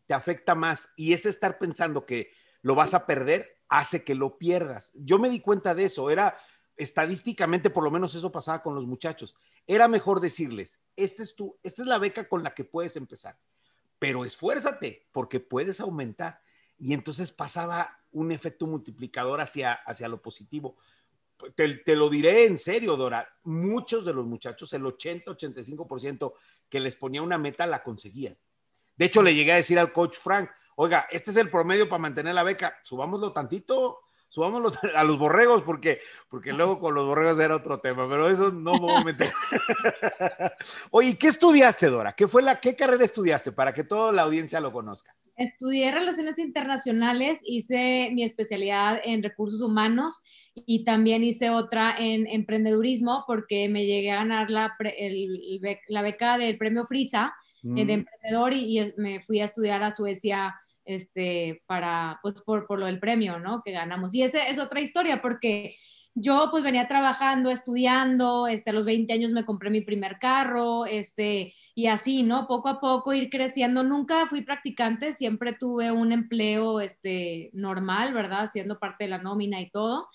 [0.07, 0.91] te afecta más.
[0.97, 2.31] Y es estar pensando que
[2.63, 4.93] lo vas a perder, hace que lo pierdas.
[4.95, 6.37] Yo me di cuenta de eso, era
[6.77, 9.37] estadísticamente, por lo menos eso pasaba con los muchachos.
[9.67, 13.39] Era mejor decirles, esta es tu, esta es la beca con la que puedes empezar,
[13.99, 16.41] pero esfuérzate porque puedes aumentar.
[16.79, 20.77] Y entonces pasaba un efecto multiplicador hacia, hacia lo positivo.
[21.55, 26.33] Te, te, lo diré en serio, Dora, muchos de los muchachos, el 80-85%
[26.69, 28.37] que les ponía una meta la conseguían.
[28.97, 32.03] De hecho, le llegué a decir al coach Frank, oiga, este es el promedio para
[32.03, 37.39] mantener la beca, subámoslo tantito, subámoslo a los borregos, porque, porque luego con los borregos
[37.39, 39.33] era otro tema, pero eso no me voy a meter.
[40.91, 42.15] Oye, ¿qué estudiaste, Dora?
[42.15, 45.15] ¿Qué fue la, qué carrera estudiaste para que toda la audiencia lo conozca?
[45.37, 50.23] Estudié Relaciones Internacionales, hice mi especialidad en recursos humanos
[50.55, 54.77] y también hice otra en emprendedurismo porque me llegué a ganar la,
[55.89, 57.35] la beca del premio Frisa
[57.65, 57.91] eh, de mm.
[57.91, 63.01] emprendedor y, me fui a estudiar a Suecia este, para, pues por, por lo del
[63.01, 63.63] premio, ¿no?
[63.65, 64.15] Que ganamos.
[64.15, 65.77] Y esa es otra historia porque
[66.15, 70.87] yo pues venía trabajando, estudiando, este, a los 20 años me compré mi primer carro,
[70.87, 72.47] este, y así, ¿no?
[72.47, 73.83] Poco a poco ir creciendo.
[73.83, 78.47] Nunca fui practicante, siempre tuve un empleo, este, normal, ¿verdad?
[78.47, 80.09] Siendo parte de la nómina y todo.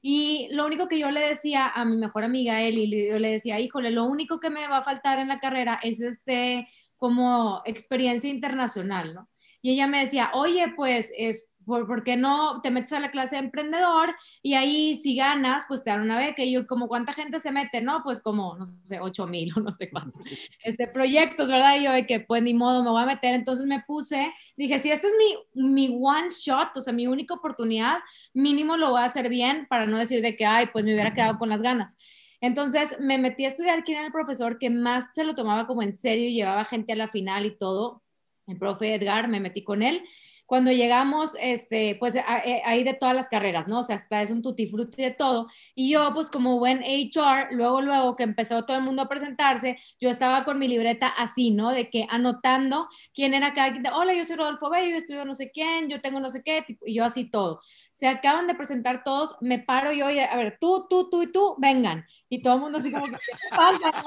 [0.00, 3.60] Y lo único que yo le decía a mi mejor amiga Eli, yo le decía,
[3.60, 8.30] híjole, lo único que me va a faltar en la carrera es este, como experiencia
[8.30, 9.28] internacional, ¿no?
[9.64, 13.36] Y ella me decía, oye, pues, es, ¿por, qué no te metes a la clase
[13.36, 14.14] de emprendedor?
[14.42, 16.42] Y ahí si ganas, pues te dan una beca.
[16.42, 17.80] Y yo, como, ¿cuánta gente se mete?
[17.80, 20.26] No, pues como, no sé, 8 mil o no sé cuántos
[20.64, 21.78] este, proyectos, ¿verdad?
[21.78, 23.34] Y yo de que, pues ni modo, me voy a meter.
[23.34, 27.32] Entonces me puse, dije, si este es mi, mi one shot, o sea, mi única
[27.32, 28.00] oportunidad,
[28.34, 31.14] mínimo lo voy a hacer bien para no decir de que, ay, pues me hubiera
[31.14, 31.98] quedado con las ganas.
[32.42, 35.82] Entonces me metí a estudiar quién era el profesor que más se lo tomaba como
[35.82, 38.03] en serio y llevaba gente a la final y todo
[38.46, 40.04] el profe Edgar, me metí con él.
[40.46, 42.22] Cuando llegamos, este, pues eh,
[42.66, 43.78] ahí de todas las carreras, ¿no?
[43.78, 45.48] O sea, hasta es un tutti frutti de todo.
[45.74, 49.78] Y yo, pues como buen HR, luego, luego que empezó todo el mundo a presentarse,
[49.98, 51.70] yo estaba con mi libreta así, ¿no?
[51.70, 53.86] De que anotando quién era cada quien.
[53.86, 56.64] Hola, yo soy Rodolfo Bello, yo estudio no sé quién, yo tengo no sé qué,
[56.84, 57.62] y yo así todo.
[57.94, 61.32] Se acaban de presentar todos, me paro yo y a ver, tú, tú, tú y
[61.32, 63.16] tú, vengan y todo el mundo así como, ¿qué
[63.50, 64.02] pasa?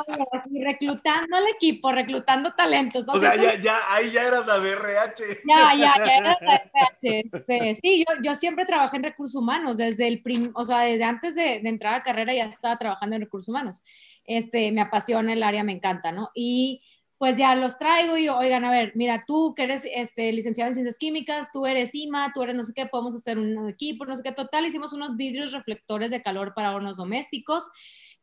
[0.51, 3.05] Y reclutando al equipo, reclutando talentos.
[3.07, 5.23] O sea, ya, ya, ahí ya eras la de RH.
[5.47, 6.63] Ya, ya, ya eras la
[7.01, 7.79] de RH.
[7.81, 11.35] Sí, yo, yo siempre trabajé en recursos humanos, desde el prim, o sea, desde antes
[11.35, 13.83] de, de, entrar a carrera ya estaba trabajando en recursos humanos.
[14.25, 16.29] Este, me apasiona el área, me encanta, ¿no?
[16.35, 16.83] Y
[17.17, 20.75] pues ya los traigo y oigan, a ver, mira, tú que eres este, licenciado en
[20.75, 24.15] ciencias químicas, tú eres IMA, tú eres no sé qué, podemos hacer un equipo, no
[24.15, 27.71] sé qué, total, hicimos unos vidrios reflectores de calor para hornos domésticos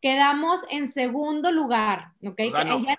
[0.04, 2.38] quedamos en segundo lugar, ¿ok?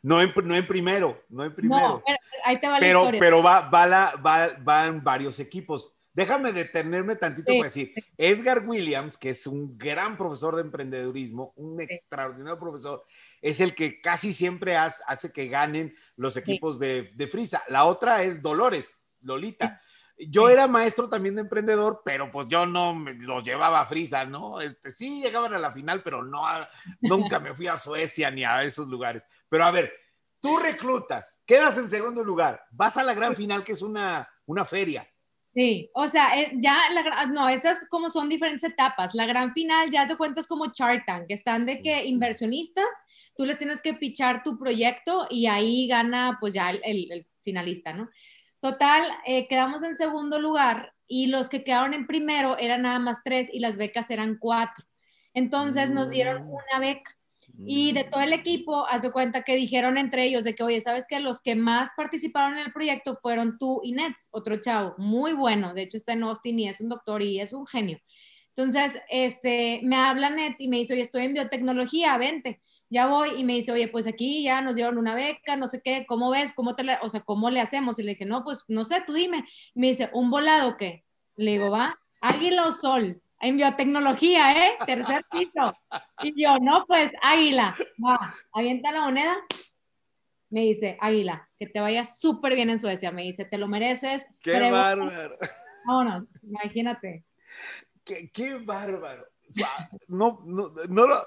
[0.02, 0.34] no, en,
[0.66, 1.88] primero, no en primero.
[1.88, 3.20] No, pero, ahí te va la historia.
[3.20, 5.95] Pero va, va, la, va, van varios equipos.
[6.16, 11.82] Déjame detenerme tantito para decir, Edgar Williams, que es un gran profesor de emprendedurismo, un
[11.82, 13.04] extraordinario profesor,
[13.42, 17.64] es el que casi siempre hace, que ganen los equipos de, de, Frisa.
[17.68, 19.82] La otra es Dolores, Lolita.
[20.18, 24.24] Yo era maestro también de emprendedor, pero pues yo no me los llevaba a frisa,
[24.24, 24.62] ¿no?
[24.62, 26.42] Este, sí llegaban a la final, pero no,
[27.02, 29.26] nunca me fui a Suecia ni a esos lugares.
[29.50, 29.94] Pero a ver,
[30.40, 34.64] tú reclutas, quedas en segundo lugar, vas a la gran final que es una, una
[34.64, 35.06] feria.
[35.56, 39.16] Sí, o sea, eh, ya, la, no, esas como son diferentes etapas.
[39.16, 42.90] La gran final ya se cuenta es como Shark Tank, que están de que inversionistas,
[43.38, 48.10] tú les tienes que pichar tu proyecto y ahí gana pues ya el finalista, ¿no?
[48.66, 53.24] Total, eh, quedamos en segundo lugar y los que quedaron en primero eran nada más
[53.24, 54.84] tres y las becas eran cuatro.
[55.36, 56.50] Entonces nos dieron mm.
[56.50, 57.15] una beca.
[57.58, 60.82] Y de todo el equipo, haz de cuenta que dijeron entre ellos de que, oye,
[60.82, 64.96] ¿sabes que Los que más participaron en el proyecto fueron tú y Nets, otro chavo,
[64.98, 65.74] muy bueno.
[65.74, 68.00] De hecho, está en Austin y es un doctor y es un genio.
[68.56, 73.32] Entonces, este, me habla Nets y me dice, oye, estoy en biotecnología, vente ya voy
[73.38, 76.30] y me dice, oye, pues aquí ya nos dieron una beca, no sé qué, ¿cómo
[76.30, 76.54] ves?
[76.54, 78.00] ¿Cómo te le, o sea, cómo le hacemos?
[78.00, 79.46] Y le dije, no, pues no sé, tú dime.
[79.74, 81.04] me dice, ¿un volado qué?
[81.36, 84.78] Le digo, va, águila o sol, en biotecnología, ¿eh?
[84.86, 85.74] Tercer piso.
[86.24, 89.38] Y yo, no, pues águila, va, avienta la moneda.
[90.50, 93.12] Me dice, águila, que te vaya súper bien en Suecia.
[93.12, 94.26] Me dice, te lo mereces.
[94.42, 95.38] Qué bárbaro.
[95.86, 97.24] Vámonos, imagínate.
[98.04, 99.28] Qué, qué bárbaro.
[100.08, 101.26] No, no, no lo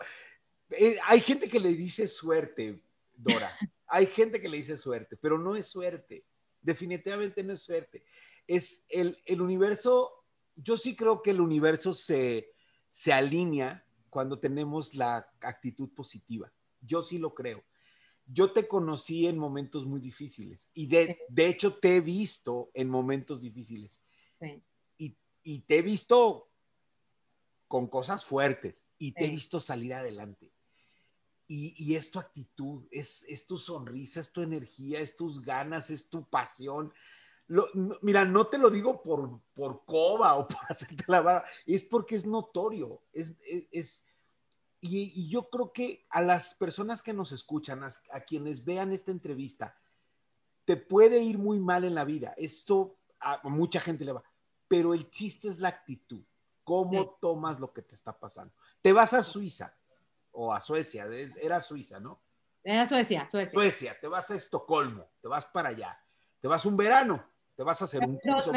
[0.70, 2.80] eh, hay gente que le dice suerte,
[3.14, 3.56] Dora.
[3.86, 6.24] Hay gente que le dice suerte, pero no es suerte.
[6.60, 8.04] Definitivamente no es suerte.
[8.46, 10.17] Es el, el universo,
[10.62, 12.52] yo sí creo que el universo se,
[12.90, 16.52] se alinea cuando tenemos la actitud positiva.
[16.80, 17.64] Yo sí lo creo.
[18.26, 22.90] Yo te conocí en momentos muy difíciles y de, de hecho te he visto en
[22.90, 24.02] momentos difíciles.
[24.38, 24.62] Sí.
[24.98, 26.50] Y, y, te he visto
[27.66, 30.52] con cosas fuertes y te he visto salir adelante.
[31.50, 36.10] Y, es tu actitud, es, es, tu sonrisa, es tu energía, es tus ganas, es
[36.10, 36.92] tu pasión.
[38.02, 42.16] Mira, no te lo digo por, por coba o por hacerte la vara, es porque
[42.16, 43.02] es notorio.
[43.12, 43.34] Es,
[43.70, 44.04] es,
[44.80, 49.10] y, yo creo que a las personas que nos escuchan, a, a, quienes vean esta
[49.10, 49.76] entrevista,
[50.64, 52.34] te puede ir muy mal en la vida.
[52.36, 54.22] Esto a mucha gente le va,
[54.68, 56.22] pero el chiste es la actitud.
[56.68, 58.52] ¿Cómo tomas lo que te está pasando?
[58.82, 59.74] Te vas a Suiza
[60.32, 61.06] o a Suecia,
[61.40, 62.20] era Suiza, ¿no?
[62.62, 63.52] Era Suecia, Suecia.
[63.52, 65.98] Suecia, te vas a Estocolmo, te vas para allá,
[66.38, 67.24] te vas un verano,
[67.58, 68.52] te vas a hacer un curso.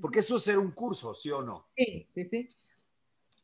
[0.00, 1.68] Porque eso es hacer un curso, ¿sí o no?
[1.76, 2.48] Sí, sí, sí.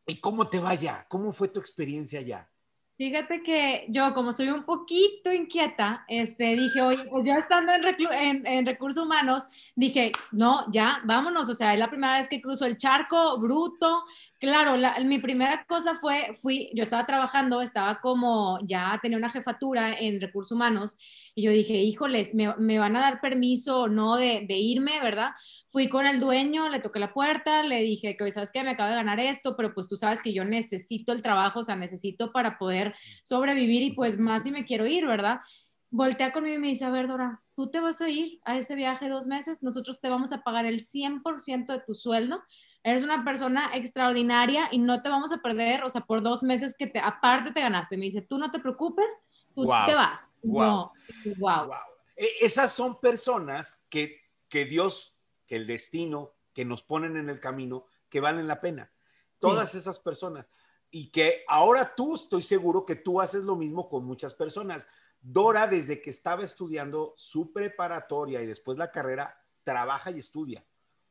[0.07, 1.07] ¿Y cómo te va allá?
[1.07, 2.51] ¿Cómo fue tu experiencia allá?
[2.97, 8.47] Fíjate que yo, como soy un poquito inquieta, este, dije, oye, pues yo estando en,
[8.47, 12.65] en, recursos humanos, dije, no, ya, vámonos, o sea, es la primera vez que cruzo
[12.67, 14.05] el charco, bruto.
[14.39, 19.99] Claro, mi primera cosa fue, fui, yo estaba trabajando, estaba como, ya tenía una jefatura
[19.99, 20.99] en recursos humanos,
[21.41, 25.31] y yo dije, híjoles, me, me van a dar permiso o no de, irme, ¿verdad?
[25.69, 28.63] Fui con el dueño, le toqué la puerta, le dije que, ¿sabes qué?
[28.63, 31.63] Me acabo de ganar esto, pero pues tú sabes que yo necesito el trabajo, o
[31.63, 35.41] sea, necesito para poder sobrevivir y pues más si me quiero ir, ¿verdad?
[35.89, 38.75] Voltea conmigo y me dice, a ver, Dora, tú te vas a ir a ese
[38.75, 42.43] viaje dos meses, nosotros te vamos a pagar el 100% de tu sueldo,
[42.83, 46.77] eres una persona extraordinaria y no te vamos a perder, o sea, por dos meses
[46.79, 47.97] que te, aparte te ganaste.
[47.97, 49.11] Me dice, tú no te preocupes,
[49.55, 50.33] tú te vas.
[50.43, 50.93] Wow.
[51.39, 51.71] wow.
[52.17, 55.15] E, esas son personas que, que Dios
[55.51, 58.93] que el destino que nos ponen en el camino, que valen la pena.
[59.37, 60.47] Todas esas personas.
[60.93, 64.87] Y que ahora tú estoy seguro que tú haces lo mismo con muchas personas.
[65.21, 70.65] Dora, desde que estaba estudiando su preparatoria y después la carrera, trabaja y estudia.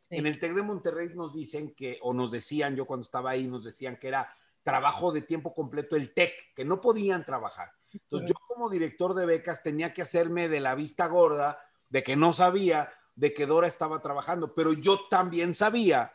[0.09, 3.45] En el TEC de Monterrey nos dicen que, o nos decían, yo cuando estaba ahí,
[3.49, 7.73] nos decían que era trabajo de tiempo completo el TEC, que no podían trabajar.
[7.93, 12.15] Entonces yo como director de becas tenía que hacerme de la vista gorda, de que
[12.15, 16.13] no sabía, de que Dora estaba trabajando, pero yo también sabía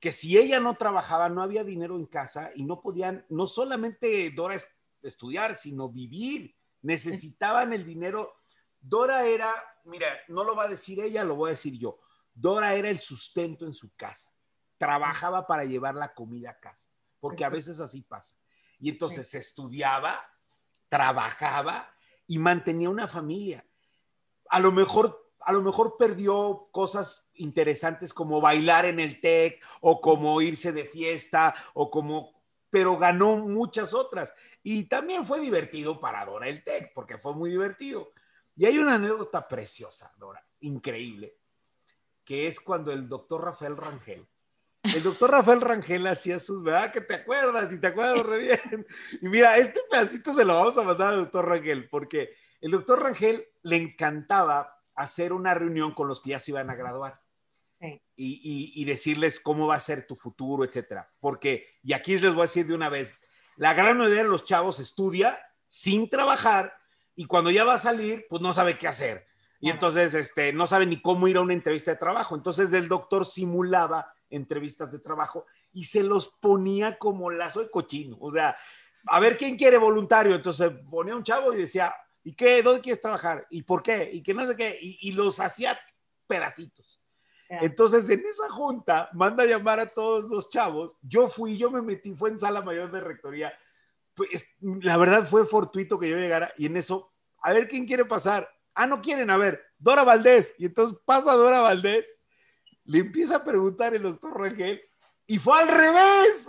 [0.00, 4.30] que si ella no trabajaba, no había dinero en casa y no podían, no solamente
[4.34, 4.56] Dora
[5.00, 6.56] estudiar, sino vivir.
[6.82, 8.34] Necesitaban el dinero.
[8.80, 9.54] Dora era,
[9.84, 12.00] mira, no lo va a decir ella, lo voy a decir yo.
[12.34, 14.32] Dora era el sustento en su casa.
[14.76, 18.36] Trabajaba para llevar la comida a casa, porque a veces así pasa.
[18.80, 20.20] Y entonces estudiaba,
[20.92, 21.90] trabajaba
[22.26, 23.64] y mantenía una familia.
[24.50, 30.02] A lo mejor a lo mejor perdió cosas interesantes como bailar en el TEC o
[30.02, 34.34] como irse de fiesta o como, pero ganó muchas otras.
[34.62, 38.12] Y también fue divertido para Dora el TEC, porque fue muy divertido.
[38.54, 41.38] Y hay una anécdota preciosa, Dora, increíble,
[42.22, 44.28] que es cuando el doctor Rafael Rangel,
[44.82, 46.92] el doctor Rafael Rangel hacía sus, ¿verdad?
[46.92, 48.86] Que te acuerdas y te acuerdas re bien.
[49.20, 53.02] Y mira, este pedacito se lo vamos a mandar al doctor Rangel, porque el doctor
[53.02, 57.20] Rangel le encantaba hacer una reunión con los que ya se iban a graduar.
[58.14, 61.10] Y, decirles cómo va a ser tu futuro, etcétera.
[61.18, 63.18] Porque, y aquí les voy a decir de una vez,
[63.56, 66.72] la gran mayoría de los chavos estudia sin trabajar
[67.16, 69.26] y cuando ya va a salir, pues no sabe qué hacer.
[69.58, 72.36] Y entonces, este, no sabe ni cómo ir a una entrevista de trabajo.
[72.36, 78.16] Entonces, el doctor simulaba entrevistas de trabajo y se los ponía como lazo de cochino.
[78.20, 78.56] O sea,
[79.06, 80.34] a ver quién quiere voluntario.
[80.34, 82.62] Entonces, ponía un chavo y decía, ¿Y qué?
[82.62, 83.46] ¿Dónde quieres trabajar?
[83.50, 84.10] ¿Y por qué?
[84.12, 84.78] ¿Y qué no sé qué?
[84.80, 85.78] Y, los hacía
[86.26, 87.00] pedacitos.
[87.48, 90.96] Entonces, en esa junta, manda a llamar a todos los chavos.
[91.02, 93.52] Yo fui, yo me metí, fue en sala mayor de rectoría.
[94.14, 98.04] Pues, la verdad fue fortuito que yo llegara y en eso, a ver quién quiere
[98.04, 98.48] pasar.
[98.74, 100.54] Ah, no quieren, a ver, Dora Valdés.
[100.56, 102.10] Y entonces pasa Dora Valdés,
[102.84, 104.80] le empieza a preguntar el doctor Rangel
[105.26, 106.48] y fue al revés.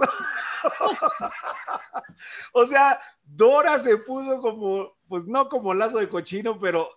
[2.53, 6.89] o sea, Dora se puso como, pues no como lazo de cochino, pero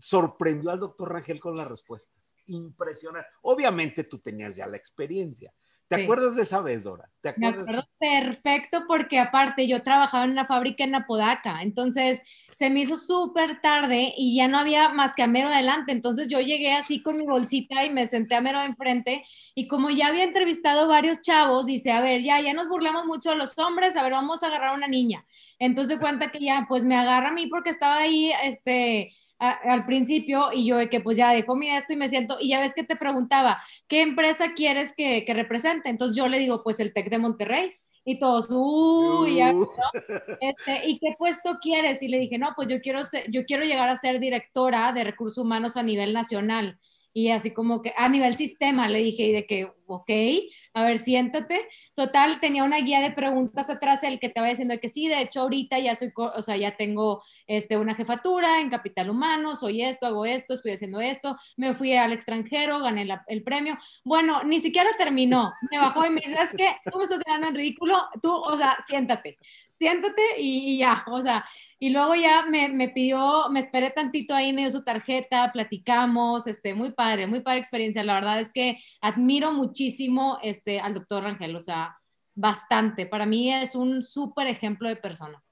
[0.00, 2.34] sorprendió al doctor Rangel con las respuestas.
[2.46, 3.28] Impresionante.
[3.42, 5.52] Obviamente tú tenías ya la experiencia.
[5.88, 7.08] ¿Te acuerdas de esa vez, Dora?
[7.20, 7.68] ¿Te acuerdas?
[7.68, 12.22] Me acuerdo perfecto porque aparte yo trabajaba en una fábrica en Apodaca, entonces
[12.54, 16.28] se me hizo súper tarde y ya no había más que a mero adelante, entonces
[16.28, 19.90] yo llegué así con mi bolsita y me senté a mero de enfrente y como
[19.90, 23.58] ya había entrevistado varios chavos, dice, a ver, ya, ya nos burlamos mucho de los
[23.58, 25.24] hombres, a ver, vamos a agarrar a una niña.
[25.58, 30.50] Entonces cuenta que ya, pues me agarra a mí porque estaba ahí, este, al principio
[30.52, 32.74] y yo de que pues ya dejo mi esto y me siento y ya ves
[32.74, 35.90] que te preguntaba, ¿qué empresa quieres que, que represente?
[35.90, 37.74] Entonces yo le digo, pues el TEC de Monterrey.
[38.08, 39.68] Y todos, uy, uh.
[40.40, 42.04] este, ¿y qué puesto quieres?
[42.04, 45.02] Y le dije, no, pues yo quiero, ser, yo quiero llegar a ser directora de
[45.02, 46.78] recursos humanos a nivel nacional.
[47.16, 50.10] Y así como que a nivel sistema le dije, y de que, ok,
[50.74, 51.66] a ver, siéntate.
[51.94, 55.22] Total, tenía una guía de preguntas atrás, el que te va diciendo que sí, de
[55.22, 59.80] hecho ahorita ya soy, o sea, ya tengo este, una jefatura en capital humano, soy
[59.80, 63.78] esto, hago esto, estoy haciendo esto, me fui al extranjero, gané el premio.
[64.04, 67.48] Bueno, ni siquiera terminó, me bajó y me dice, es que tú me estás quedando
[67.48, 69.38] en ridículo, tú, o sea, siéntate,
[69.72, 71.46] siéntate y, y ya, o sea,
[71.78, 76.46] Y luego ya me, me, pidió, me esperé tantito ahí, me dio su tarjeta, platicamos,
[76.46, 78.02] este, muy padre, muy padre experiencia.
[78.02, 81.98] La verdad es que admiro muchísimo este, al doctor Rangel, o sea,
[82.34, 83.06] bastante.
[83.06, 85.42] Para mí es un súper ejemplo de persona.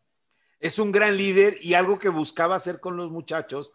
[0.60, 3.72] Es un gran líder y algo que buscaba hacer con los muchachos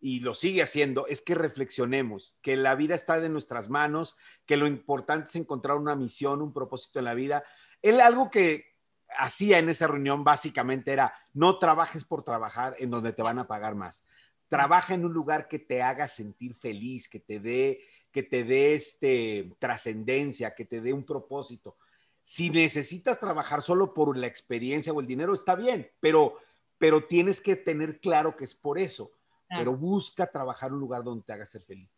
[0.00, 4.56] y lo sigue haciendo, es que reflexionemos, que la vida está de nuestras manos, que
[4.56, 7.42] lo importante es encontrar una misión, un propósito en la vida.
[7.82, 8.77] Él algo que
[9.16, 13.46] hacía en esa reunión básicamente era, no trabajes por trabajar en donde te van a
[13.46, 14.04] pagar más.
[14.48, 17.80] Trabaja en un lugar que te haga sentir feliz, que te dé,
[18.10, 21.76] que te dé este, trascendencia, que te dé un propósito.
[22.22, 26.38] Si necesitas trabajar solo por la experiencia o el dinero, está bien, pero,
[26.78, 29.12] pero tienes que tener claro que es por eso
[29.48, 31.90] pero busca trabajar un lugar donde te haga ser feliz.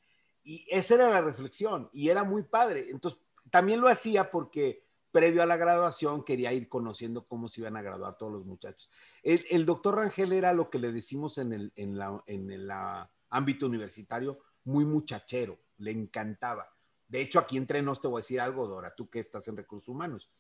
[0.43, 2.87] Y esa era la reflexión y era muy padre.
[2.91, 7.77] Entonces, también lo hacía porque previo a la graduación quería ir conociendo cómo se iban
[7.77, 8.91] a graduar todos los muchachos.
[9.23, 12.71] El, doctor Rangel era lo que le decimos en el, en la, en el
[13.31, 16.69] ámbito universitario, muy muchachero, le encantaba.
[17.09, 19.57] De hecho, aquí entre nos te voy a decir algo, Dora, tú que estás en
[19.57, 20.31] recursos humanos.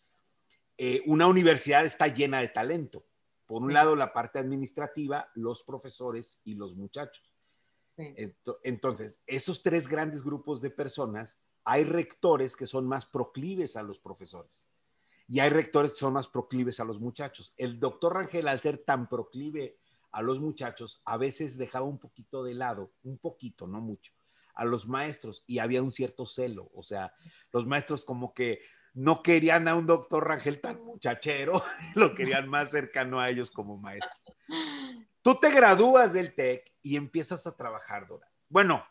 [0.78, 3.04] Eh, una universidad está llena de talento
[3.50, 7.34] por un lado, la parte administrativa, los profesores y los muchachos.
[8.62, 11.36] Entonces, esos tres grandes grupos de personas,
[11.70, 14.68] hay rectores que son más proclives a los profesores
[15.28, 17.54] y hay rectores que son más proclives a los muchachos.
[17.56, 19.78] El doctor Rangel, al ser tan proclive
[20.10, 24.12] a los muchachos, a veces dejaba un poquito de lado, un poquito, no mucho,
[24.54, 26.72] a los maestros y había un cierto celo.
[26.74, 27.14] O sea,
[27.52, 28.62] los maestros como que
[28.92, 31.62] no querían a un doctor Rangel tan muchachero,
[31.94, 34.34] lo querían más cercano a ellos como maestro.
[35.22, 38.29] Tú te gradúas del TEC y empiezas a trabajar, Dora.
[38.51, 38.84] Bueno,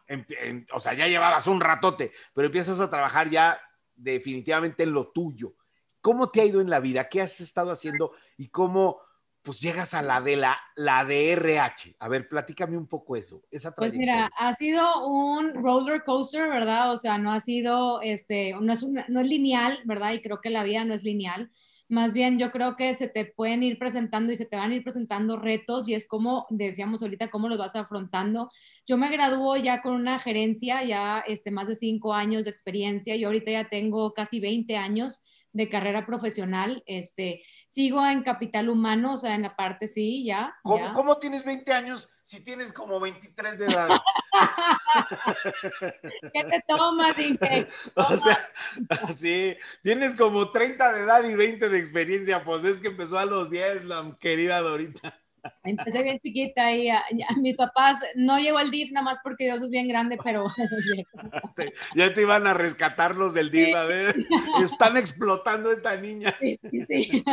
[0.71, 3.59] o sea, ya llevabas un ratote, pero empiezas a trabajar ya
[3.93, 5.53] definitivamente en lo tuyo.
[6.01, 7.09] ¿Cómo te ha ido en la vida?
[7.09, 8.13] ¿Qué has estado haciendo?
[8.37, 9.01] ¿Y cómo,
[9.41, 11.97] pues llegas a la de la, la de RH.
[11.99, 13.43] A ver, platícame un poco eso.
[13.51, 16.91] Esa pues mira, ha sido un roller coaster, ¿verdad?
[16.93, 20.13] O sea, no ha sido, este, no es, no es lineal, ¿verdad?
[20.13, 21.51] Y creo que la vida no es lineal.
[21.89, 24.75] Más bien, yo creo que se te pueden ir presentando y se te van a
[24.75, 28.51] ir presentando retos y es como, decíamos ahorita, cómo los vas afrontando.
[28.85, 33.15] Yo me graduó ya con una gerencia, ya este, más de cinco años de experiencia.
[33.15, 36.83] Yo ahorita ya tengo casi 20 años de carrera profesional.
[36.85, 40.53] Este, sigo en capital humano, o sea, en la parte sí, ya.
[40.61, 43.89] ¿Cómo, tienes 20 años si tienes como 23 de edad?
[46.33, 47.67] ¿Qué te tomas, Inge?
[47.95, 48.39] O sea,
[49.15, 53.25] sí, tienes como 30 de edad y 20 de experiencia, pues es que empezó a
[53.25, 55.18] los 10, la querida Dorita.
[55.63, 57.03] Empecé bien chiquita y a,
[57.41, 60.45] mis papás no llegó al DIF nada más porque Dios es bien grande, pero
[61.95, 64.15] ya te iban a rescatarlos del DIF, a ver,
[64.63, 66.35] están explotando esta niña.
[66.39, 67.23] Sí, sí,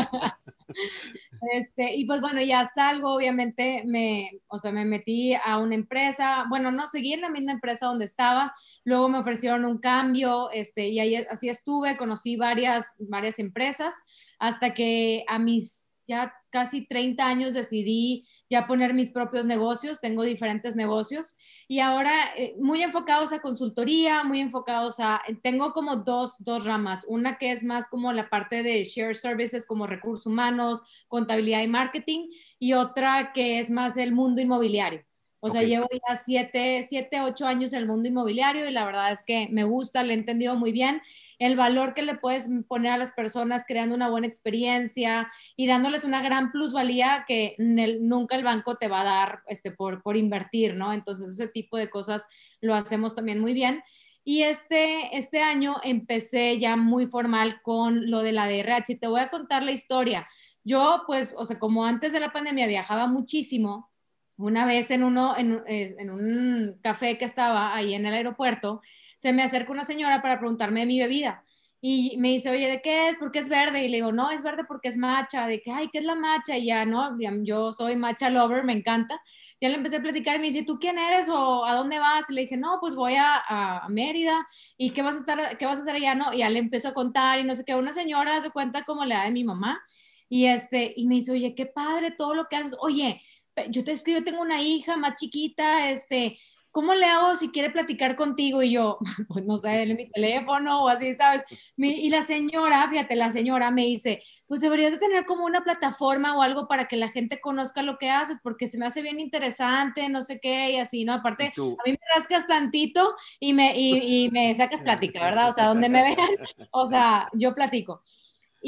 [1.52, 6.44] Este, y pues bueno, ya salgo, obviamente me, o sea, me metí a una empresa,
[6.48, 8.54] bueno, no seguí en la misma empresa donde estaba,
[8.84, 13.94] luego me ofrecieron un cambio, este, y ahí así estuve, conocí varias, varias empresas,
[14.38, 20.22] hasta que a mis ya casi 30 años decidí ya poner mis propios negocios, tengo
[20.22, 21.36] diferentes negocios
[21.68, 27.04] y ahora eh, muy enfocados a consultoría, muy enfocados a, tengo como dos, dos ramas,
[27.08, 31.68] una que es más como la parte de share services como recursos humanos, contabilidad y
[31.68, 35.04] marketing y otra que es más el mundo inmobiliario.
[35.40, 39.12] O sea, llevo ya siete, siete, ocho años en el mundo inmobiliario y la verdad
[39.12, 41.02] es que me gusta, le he entendido muy bien
[41.38, 46.04] el valor que le puedes poner a las personas creando una buena experiencia y dándoles
[46.04, 50.74] una gran plusvalía que nunca el banco te va a dar este, por, por invertir,
[50.74, 50.92] ¿no?
[50.92, 52.26] Entonces ese tipo de cosas
[52.60, 53.82] lo hacemos también muy bien.
[54.24, 59.20] Y este, este año empecé ya muy formal con lo de la DRH te voy
[59.20, 60.26] a contar la historia.
[60.64, 63.90] Yo, pues, o sea, como antes de la pandemia viajaba muchísimo,
[64.36, 68.82] una vez en, uno, en, en un café que estaba ahí en el aeropuerto,
[69.16, 71.44] se me acerca una señora para preguntarme de mi bebida.
[71.80, 73.16] Y me dice, oye, ¿de qué es?
[73.16, 73.84] ¿Por qué es verde?
[73.84, 75.46] Y le digo, no, es verde porque es macha.
[75.46, 76.56] De que, ay, ¿qué es la macha?
[76.56, 79.20] Y ya, no, yo soy macha lover, me encanta.
[79.60, 82.28] Ya le empecé a platicar y me dice, ¿tú quién eres o a dónde vas?
[82.30, 84.46] Y le dije, no, pues voy a, a, Mérida.
[84.76, 86.14] ¿Y qué vas a estar, qué vas a hacer allá?
[86.14, 87.74] No, y ya le empezó a contar y no sé qué.
[87.74, 89.80] Una señora se cuenta como la de mi mamá.
[90.28, 92.76] Y este, y me dice, oye, qué padre todo lo que haces.
[92.80, 93.22] Oye,
[93.70, 96.38] yo te escribo, tengo una hija más chiquita, este,
[96.76, 98.62] ¿cómo le hago si quiere platicar contigo?
[98.62, 98.98] Y yo,
[99.28, 101.42] pues no sé, en mi teléfono o así, ¿sabes?
[101.78, 106.36] y la señora, fíjate, la señora me dice, pues deberías de tener como una plataforma
[106.36, 109.20] o algo para que la gente conozca lo que haces, porque se me hace bien
[109.20, 111.14] interesante, no sé qué, y así, ¿no?
[111.14, 115.48] Aparte, a mí me rascas tantito y me, y, y me sacas plática, ¿verdad?
[115.48, 116.28] O sea, donde me vean,
[116.72, 118.02] o sea, yo platico.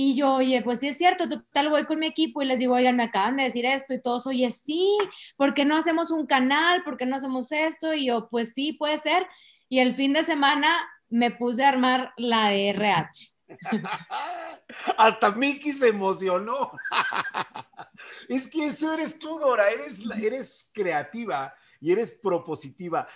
[0.01, 2.77] Y yo, oye, pues sí es cierto, total voy con mi equipo y les digo,
[2.77, 4.97] oigan, me acaban de decir esto y todos, oye, sí,
[5.37, 6.85] ¿por qué no hacemos un canal?
[6.85, 7.93] ¿Por qué no hacemos esto?
[7.93, 9.27] Y yo, pues sí, puede ser.
[9.69, 10.79] Y el fin de semana
[11.09, 13.35] me puse a armar la de RH.
[14.97, 16.71] Hasta Miki se emocionó.
[18.29, 23.09] es que eso eres tú, Dora, eres, eres creativa y eres propositiva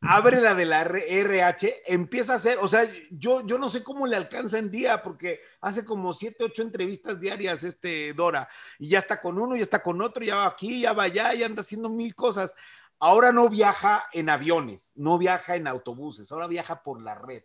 [0.00, 4.06] abre la de la RH, empieza a hacer, o sea, yo, yo no sé cómo
[4.06, 8.98] le alcanza en día, porque hace como siete, ocho entrevistas diarias este Dora, y ya
[8.98, 11.62] está con uno, ya está con otro, ya va aquí, ya va allá, y anda
[11.62, 12.54] haciendo mil cosas.
[13.00, 17.42] Ahora no viaja en aviones, no viaja en autobuses, ahora viaja por la red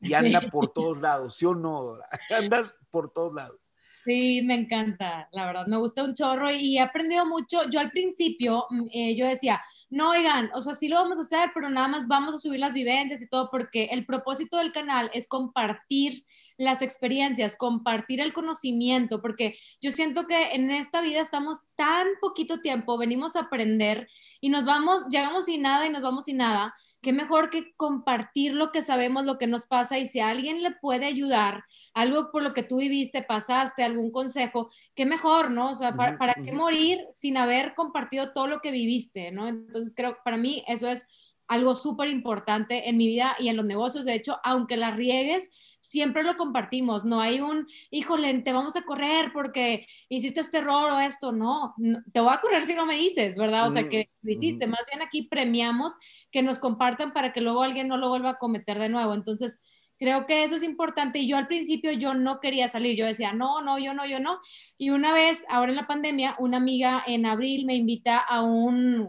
[0.00, 2.08] y anda por todos lados, ¿sí o no, Dora?
[2.30, 3.72] Andas por todos lados.
[4.04, 7.70] Sí, me encanta, la verdad, me gusta un chorro y he aprendido mucho.
[7.70, 9.62] Yo al principio, mm, eh, yo decía,
[9.94, 12.58] no, oigan, o sea, sí lo vamos a hacer, pero nada más vamos a subir
[12.58, 16.24] las vivencias y todo, porque el propósito del canal es compartir
[16.56, 22.60] las experiencias, compartir el conocimiento, porque yo siento que en esta vida estamos tan poquito
[22.60, 24.08] tiempo, venimos a aprender
[24.40, 26.74] y nos vamos, llegamos sin nada y nos vamos sin nada.
[27.00, 30.72] Qué mejor que compartir lo que sabemos, lo que nos pasa y si alguien le
[30.72, 31.62] puede ayudar
[31.94, 35.70] algo por lo que tú viviste, pasaste, algún consejo, qué mejor, ¿no?
[35.70, 39.46] O sea, ¿para, qué morir sin haber compartido todo lo que viviste, ¿no?
[39.46, 41.08] Entonces creo que para mí eso es
[41.46, 44.04] algo súper importante en mi vida y en los negocios.
[44.04, 47.04] De hecho, aunque la riegues, siempre lo compartimos.
[47.04, 51.30] No hay un, híjole, te vamos a correr porque hiciste este error o esto.
[51.30, 51.74] No,
[52.12, 53.68] te voy a correr si no me dices, ¿verdad?
[53.68, 54.66] O sea, que lo hiciste.
[54.66, 55.92] Más bien aquí premiamos
[56.32, 59.14] que nos compartan para que luego alguien no lo vuelva a cometer de nuevo.
[59.14, 59.60] Entonces,
[59.98, 63.32] Creo que eso es importante y yo al principio yo no quería salir, yo decía,
[63.32, 64.40] no, no, yo no, yo no.
[64.76, 69.08] Y una vez, ahora en la pandemia, una amiga en abril me invita a un,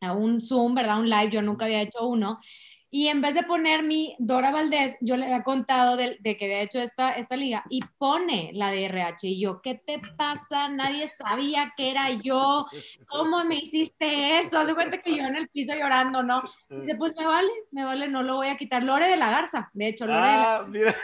[0.00, 1.00] a un Zoom, ¿verdad?
[1.00, 2.40] Un live, yo nunca había hecho uno.
[2.90, 6.62] Y en vez de poner mi Dora Valdés, yo le había contado de, que había
[6.62, 9.28] hecho esta, esta liga y pone la de RH.
[9.28, 10.68] Y yo, ¿qué te pasa?
[10.68, 12.66] Nadie sabía que era yo.
[13.06, 14.58] ¿Cómo me hiciste eso?
[14.58, 16.42] Hace cuenta que yo en el piso llorando, ¿no?
[16.70, 18.82] dice, pues me vale, me vale, no lo voy a quitar.
[18.82, 20.94] Lore de la Garza, de hecho, Lore de la ah, mira.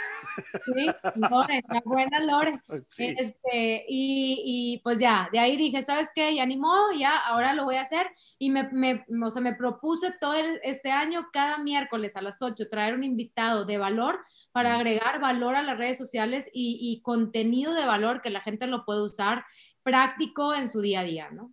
[0.65, 2.61] Sí, Lore, la buena Lore.
[2.99, 6.35] Este, y, y, pues ya, de ahí dije, ¿sabes qué?
[6.35, 8.07] Ya ni modo, ya, ahora lo voy a hacer.
[8.39, 12.69] Y me, me, o sea, me propuse todo este año, cada miércoles a las 8,
[12.71, 14.21] traer un invitado de valor
[14.53, 18.67] para agregar valor a las redes sociales y, y contenido de valor que la gente
[18.67, 19.45] lo puede usar
[19.83, 21.53] práctico en su día a día, ¿no?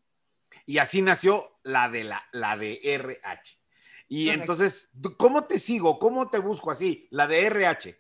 [0.66, 3.58] Y así nació la de, la, la de RH.
[4.08, 5.98] Y entonces, ¿cómo te sigo?
[5.98, 7.08] ¿Cómo te busco así?
[7.12, 7.98] La de RH.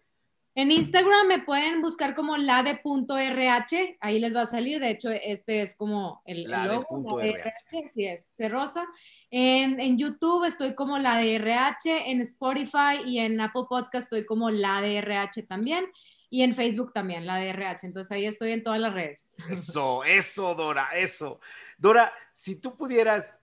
[0.55, 4.82] En Instagram me pueden buscar como la de punto RH, ahí les va a salir,
[4.82, 8.86] de hecho este es como el, la logo, de RH, sí es Cerrosa.
[9.34, 14.51] En, YouTube estoy como la de RH, en Spotify y en Apple Podcast estoy como
[14.51, 15.86] la de RH también
[16.29, 17.88] y en Facebook también, la de RH.
[17.88, 19.38] Entonces ahí estoy en todas las redes.
[19.49, 21.39] Eso, eso, Dora, eso.
[21.77, 23.39] Dora, si tú pudieras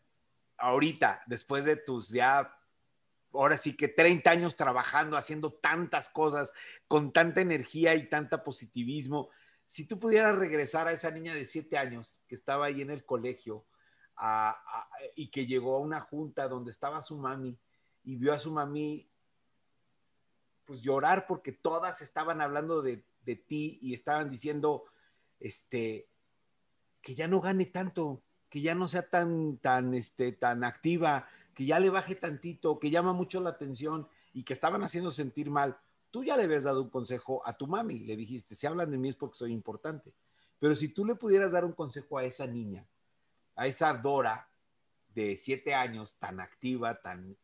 [0.58, 2.54] ahorita, después de tus ya
[3.32, 6.52] ahora sí que 30 años trabajando, haciendo tantas cosas,
[6.86, 9.30] con tanta energía y tanta positivismo.
[9.64, 13.04] Si tú pudieras regresar a esa niña de 7 años que estaba ahí en el
[13.04, 13.66] colegio
[15.14, 17.56] y que llegó a una junta donde estaba su mami
[18.04, 19.08] y vio a su mami
[20.64, 24.84] pues llorar porque todas estaban hablando de, de ti y estaban diciendo
[25.40, 26.08] este
[27.00, 31.64] que ya no gane tanto, que ya no sea tan tan este tan activa, que
[31.64, 35.78] ya le baje tantito, que llama mucho la atención y que estaban haciendo sentir mal,
[36.10, 38.98] tú ya le habías dado un consejo a tu mami, le dijiste, si hablan de
[38.98, 40.12] mí es porque soy importante.
[40.58, 42.86] Pero si tú le pudieras dar un consejo a esa niña,
[43.58, 44.48] a esa Dora
[45.08, 47.36] de siete años, tan activa, tan...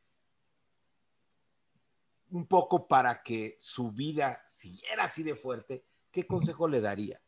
[2.30, 7.20] un poco para que su vida siguiera así de fuerte, ¿qué consejo le daría?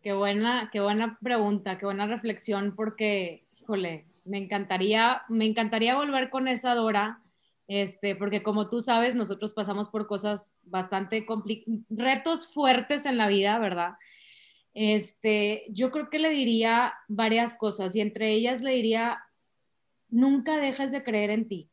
[0.00, 6.30] Qué buena, qué buena pregunta, qué buena reflexión, porque, híjole, me encantaría, me encantaría volver
[6.30, 7.20] con esa Dora,
[7.68, 11.26] este, porque como tú sabes, nosotros pasamos por cosas bastante
[11.90, 13.94] retos fuertes en la vida, ¿verdad?
[14.74, 19.24] Este, yo creo que le diría varias cosas y entre ellas le diría,
[20.08, 21.70] nunca dejes de creer en ti.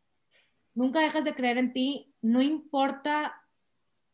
[0.74, 3.36] Nunca dejes de creer en ti, no importa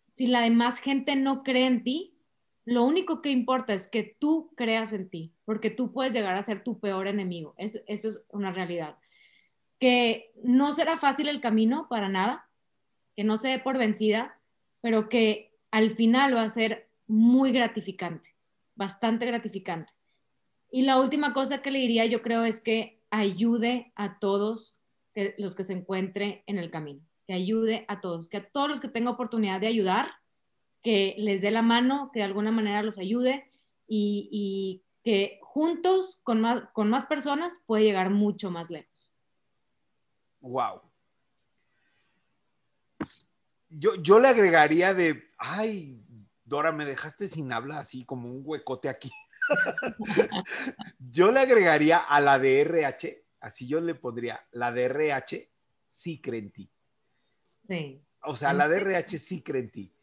[0.09, 2.17] si la demás gente no cree en ti,
[2.65, 6.41] lo único que importa es que tú creas en ti, porque tú puedes llegar a
[6.41, 7.53] ser tu peor enemigo.
[7.57, 8.97] Es, eso es una realidad.
[9.79, 12.49] Que no será fácil el camino para nada,
[13.15, 14.39] que no se dé por vencida,
[14.81, 18.35] pero que al final va a ser muy gratificante,
[18.77, 19.93] bastante gratificante.
[20.71, 24.81] Y la última cosa que le diría yo creo es que ayude a todos
[25.37, 28.79] los que se encuentren en el camino, que ayude a todos, que a todos los
[28.79, 30.11] que tenga oportunidad de ayudar,
[30.83, 33.51] que les dé la mano, que de alguna manera los ayude
[33.87, 39.15] y, que juntos con más, con más personas puede llegar mucho más lejos.
[40.41, 40.81] Wow.
[43.69, 46.03] Yo, yo le agregaría de, ay,
[46.47, 49.11] Dora, me dejaste sin habla así como un huecote aquí.
[51.11, 55.51] yo le agregaría a la de RH, así yo le pondría, la de RH
[55.89, 56.71] sí cree en ti.
[57.67, 58.01] Sí.
[58.21, 59.93] O sea, la de RH sí cree en ti.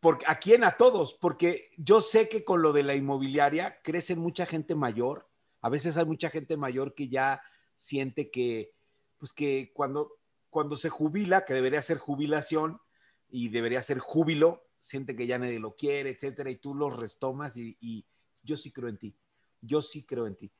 [0.00, 0.64] Porque, ¿A quién?
[0.64, 5.28] A todos, porque yo sé que con lo de la inmobiliaria crecen mucha gente mayor.
[5.60, 7.42] A veces hay mucha gente mayor que ya
[7.74, 8.72] siente que,
[9.18, 10.16] pues que cuando,
[10.48, 12.80] cuando se jubila, que debería ser jubilación
[13.28, 17.56] y debería ser júbilo, siente que ya nadie lo quiere, etcétera, y tú los restomas
[17.56, 18.06] y,
[18.44, 19.16] yo sí creo en ti.
[19.60, 20.52] Yo sí creo en ti.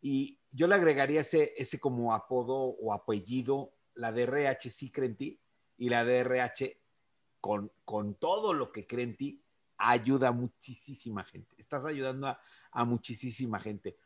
[0.00, 5.16] Y yo le agregaría ese, ese como apodo o apellido, la DRH sí cree en
[5.16, 5.40] ti
[5.78, 6.78] y la DRH
[7.40, 9.44] con, con todo lo que cree en ti
[9.78, 11.54] ayuda a muchísima gente.
[11.58, 12.28] Estás ayudando
[12.70, 13.96] a, muchísima gente.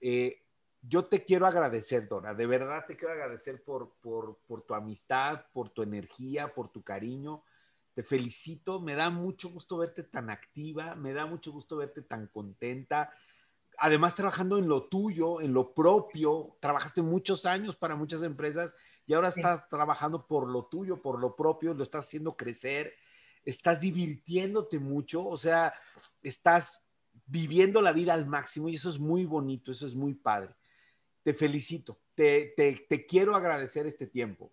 [0.00, 0.42] Eh,
[0.80, 5.46] yo te quiero agradecer, Dora, de verdad te quiero agradecer por, por, por tu amistad,
[5.52, 7.44] por tu energía, por tu cariño.
[7.94, 12.26] Te felicito, me da mucho gusto verte tan activa, me da mucho gusto verte tan
[12.28, 13.10] contenta
[13.78, 18.74] además trabajando en lo tuyo, en lo propio, trabajaste muchos años para muchas empresas
[19.06, 22.94] y ahora estás trabajando por lo tuyo, por lo propio, lo estás haciendo crecer,
[23.44, 25.74] estás divirtiéndote mucho, o sea,
[26.22, 26.86] estás
[27.26, 30.54] viviendo la vida al máximo y eso es muy bonito, eso es muy padre.
[31.22, 32.54] Te felicito, te,
[33.08, 34.52] quiero agradecer este tiempo.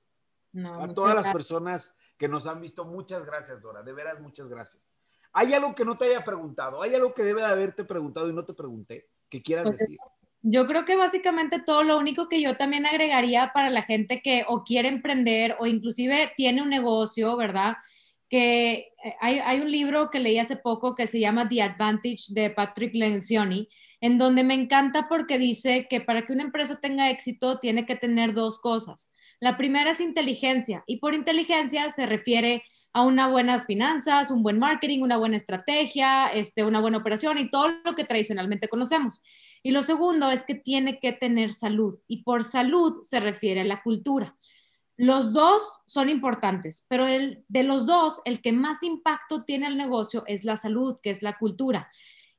[0.55, 4.93] a todas las personas que nos han visto, muchas gracias, Dora, de veras, muchas gracias.
[5.31, 6.81] ¿Hay algo que no te haya preguntado?
[6.81, 9.07] ¿Hay algo que debe de haberte preguntado y no te pregunté?
[9.29, 9.97] ¿Qué quieras pues, decir?
[10.41, 14.43] Yo creo que básicamente todo lo único que yo también agregaría para la gente que
[14.47, 17.77] o quiere emprender o inclusive tiene un negocio, ¿verdad?
[18.29, 22.33] Que eh, hay, hay un libro que leí hace poco que se llama The Advantage
[22.33, 23.69] de Patrick Lencioni,
[24.01, 27.95] en donde me encanta porque dice que para que una empresa tenga éxito tiene que
[27.95, 29.13] tener dos cosas.
[29.39, 32.63] La primera es inteligencia y por inteligencia se refiere
[32.93, 37.49] a unas buenas finanzas, un buen marketing, una buena estrategia, este, una buena operación y
[37.49, 39.23] todo lo que tradicionalmente conocemos.
[39.61, 43.65] Y lo segundo es que tiene que tener salud y por salud se refiere a
[43.65, 44.35] la cultura.
[44.97, 49.77] Los dos son importantes, pero el, de los dos, el que más impacto tiene el
[49.77, 51.89] negocio es la salud, que es la cultura.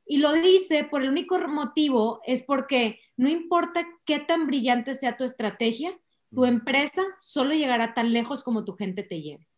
[0.05, 5.17] Y lo dice por el único motivo es porque no importa qué tan brillante sea
[5.17, 5.97] tu estrategia,
[6.33, 9.51] tu empresa solo llegará tan lejos como tu gente te lleve.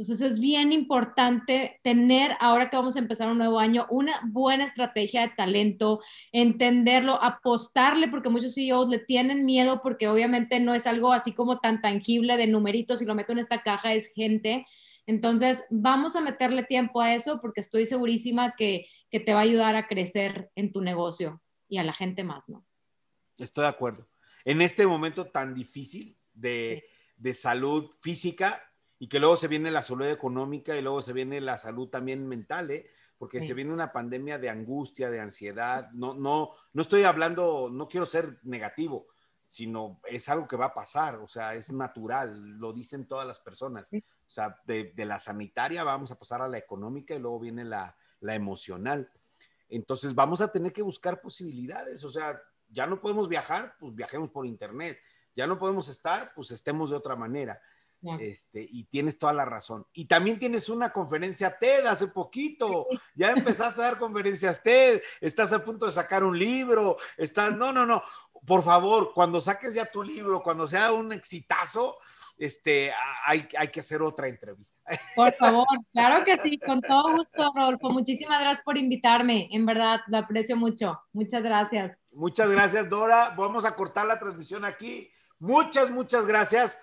[0.00, 4.64] Entonces es bien importante tener, ahora que vamos a empezar un nuevo año, una buena
[4.64, 6.00] estrategia de talento,
[6.32, 11.60] entenderlo, apostarle, porque muchos CEOs le tienen miedo porque obviamente no es algo así como
[11.60, 14.66] tan tangible de numeritos y lo meto en esta caja, es gente.
[15.04, 19.42] Entonces vamos a meterle tiempo a eso porque estoy segurísima que, que te va a
[19.42, 22.64] ayudar a crecer en tu negocio y a la gente más, ¿no?
[23.36, 24.08] Estoy de acuerdo.
[24.46, 26.84] En este momento tan difícil de,
[27.16, 28.62] de salud física,
[29.02, 32.28] y que luego se viene la salud económica y luego se viene la salud también
[32.28, 32.90] mental, ¿eh?
[33.16, 35.90] porque se viene una pandemia de angustia, de ansiedad.
[35.92, 39.08] No, no, no estoy hablando, no quiero ser negativo,
[39.40, 43.38] sino es algo que va a pasar, o sea, es natural, lo dicen todas las
[43.38, 43.90] personas.
[43.90, 47.96] O sea, de, la sanitaria vamos a pasar a la económica y luego viene la,
[48.20, 49.10] la emocional.
[49.70, 52.38] Entonces vamos a tener que buscar posibilidades, o sea,
[52.68, 54.98] ya no podemos viajar, pues viajemos por internet.
[55.34, 57.60] Ya no podemos estar, pues estemos de otra manera.
[58.18, 59.86] Este, y tienes toda la razón.
[59.92, 62.86] Y también tienes una conferencia TED hace poquito.
[63.14, 65.02] Ya empezaste a dar conferencias TED.
[65.20, 66.96] Estás a punto de sacar un libro.
[67.18, 68.02] Estás, no, no, no.
[68.46, 71.98] Por favor, cuando saques ya tu libro, cuando sea un exitazo,
[72.38, 72.90] este,
[73.26, 74.74] hay, hay que hacer otra entrevista.
[75.14, 77.90] Por favor, claro que sí, con todo gusto, Rodolfo.
[77.90, 79.50] Muchísimas gracias por invitarme.
[79.52, 80.98] En verdad, lo aprecio mucho.
[81.12, 82.02] Muchas gracias.
[82.12, 83.34] Muchas gracias, Dora.
[83.36, 85.10] Vamos a cortar la transmisión aquí.
[85.40, 86.78] Muchas, muchas gracias.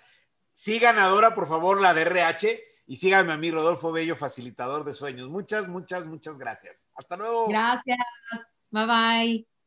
[0.52, 2.62] Sí, ganadora, por favor, la de RH.
[2.86, 5.28] Y síganme a mí, Rodolfo Bello, facilitador de sueños.
[5.28, 6.88] Muchas, muchas, muchas gracias.
[6.94, 7.48] Hasta luego.
[7.48, 7.98] Gracias.
[8.70, 9.57] Bye bye.